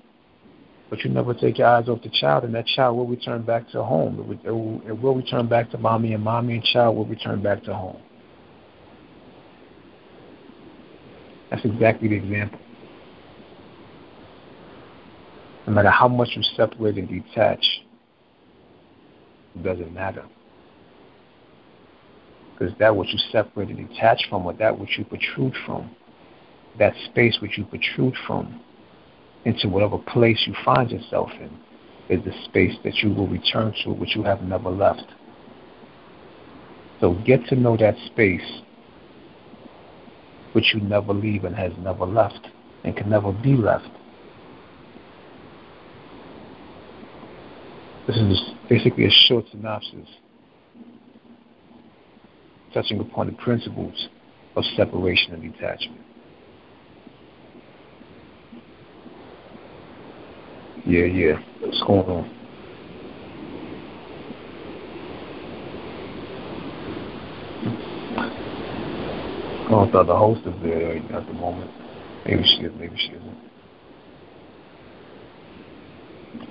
[0.89, 3.69] but you never take your eyes off the child, and that child will return back
[3.69, 4.19] to home.
[4.19, 7.63] It will, it will return back to mommy, and mommy and child will return back
[7.63, 8.01] to home.
[11.53, 12.59] That's exactly the example.
[15.67, 17.63] No matter how much you separate and detach,
[19.55, 20.25] it doesn't matter.
[22.51, 25.95] Because that which you separate and detach from, or that which you protrude from,
[26.79, 28.59] that space which you protrude from,
[29.45, 31.51] into whatever place you find yourself in,
[32.09, 35.05] is the space that you will return to, which you have never left.
[36.99, 38.62] So get to know that space
[40.53, 42.47] which you never leave and has never left
[42.83, 43.89] and can never be left.
[48.07, 50.07] This is basically a short synopsis
[52.73, 54.09] touching upon the principles
[54.55, 56.01] of separation and detachment.
[60.85, 61.35] Yeah, yeah.
[61.61, 62.42] What's going on?
[69.73, 71.71] Don't thought the host is there at the moment.
[72.27, 73.37] Maybe she is, maybe she isn't.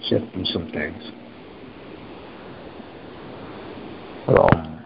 [0.03, 1.01] She has to do some things.
[4.27, 4.85] But, um,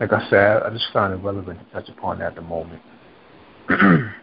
[0.00, 2.82] like I said, I just found it relevant to touch upon that at the moment.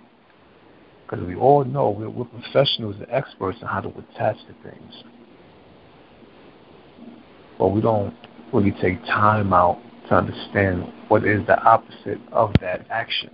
[1.05, 5.03] Because we all know we're, we're professionals and experts in how to attach to things.
[7.59, 8.15] But we don't
[8.51, 13.29] really take time out to understand what is the opposite of that action,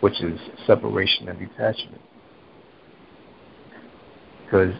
[0.00, 2.00] which is separation and detachment.
[4.44, 4.74] Because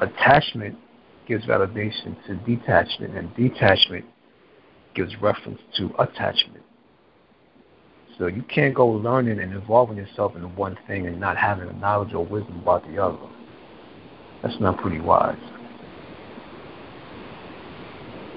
[0.00, 0.78] attachment
[1.26, 4.04] gives validation to detachment, and detachment
[4.94, 6.62] gives reference to attachment.
[8.18, 11.72] So you can't go learning and involving yourself in one thing and not having a
[11.74, 13.18] knowledge or wisdom about the other.
[14.42, 15.36] That's not pretty wise.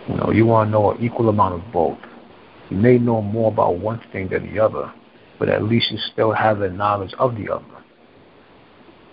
[0.08, 1.98] You know, you want to know an equal amount of both.
[2.70, 4.92] You may know more about one thing than the other,
[5.38, 7.66] but at least you still have the knowledge of the other.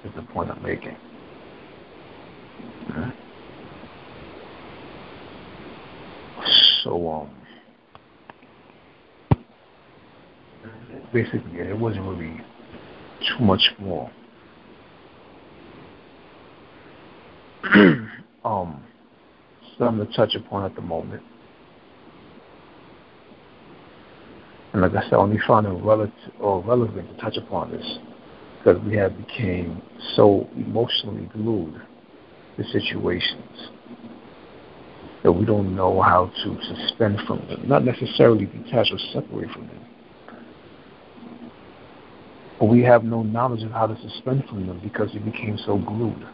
[0.05, 0.97] Is the point I'm making.
[6.85, 7.31] So, um,
[11.13, 12.41] basically, it wasn't really
[13.29, 14.11] too much more.
[18.45, 18.83] um,
[19.79, 21.23] something to touch upon at the moment.
[24.73, 27.99] And like I said, only found it relative or relevant to touch upon this
[28.59, 29.81] because we have became
[30.15, 31.81] so emotionally glued
[32.57, 33.71] to situations
[35.23, 39.67] that we don't know how to suspend from them, not necessarily detach or separate from
[39.69, 39.87] them.
[42.59, 45.79] But we have no knowledge of how to suspend from them because we became so
[45.79, 46.27] glued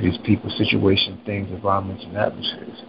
[0.00, 2.82] these people, situations, things, environments, and atmospheres.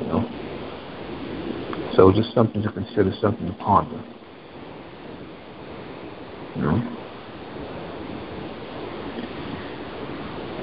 [0.00, 0.30] You know?
[1.96, 4.02] So just something to consider, something to ponder.
[6.56, 6.94] You know?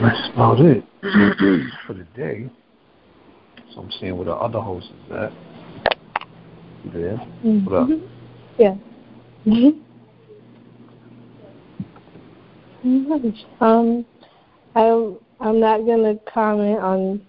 [0.01, 0.83] That's about it
[1.87, 2.49] for the day.
[3.73, 5.31] So I'm seeing where the other host is at.
[6.83, 7.17] You there?
[7.45, 7.65] Mm-hmm.
[7.65, 7.89] What up?
[8.57, 8.75] Yeah.
[9.45, 9.90] Mm-hmm.
[12.83, 14.05] Um,
[14.75, 17.21] I I'm not gonna comment on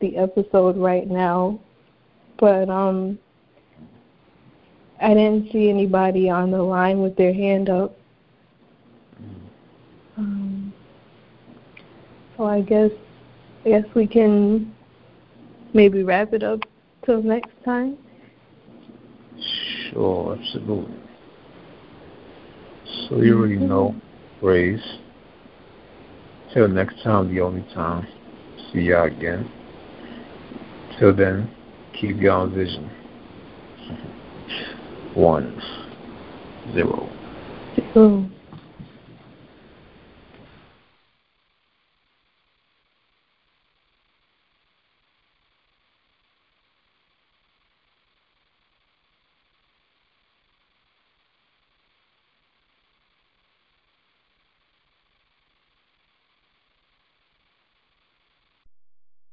[0.00, 1.58] the episode right now,
[2.38, 3.18] but um,
[5.00, 7.96] I didn't see anybody on the line with their hand up.
[10.16, 10.72] Um,
[12.36, 12.90] so I guess
[13.64, 14.74] I guess we can
[15.72, 16.60] maybe wrap it up
[17.04, 17.96] till next time.
[19.90, 20.94] Sure, absolutely.
[23.08, 23.94] So you already know,
[24.44, 24.98] praise.
[26.52, 28.06] Till next time, the only time.
[28.70, 29.50] See y'all again.
[30.98, 31.50] Till then,
[31.98, 32.90] keep y'all vision.
[35.14, 35.58] One,
[36.74, 37.08] zero.
[37.94, 38.30] Zero.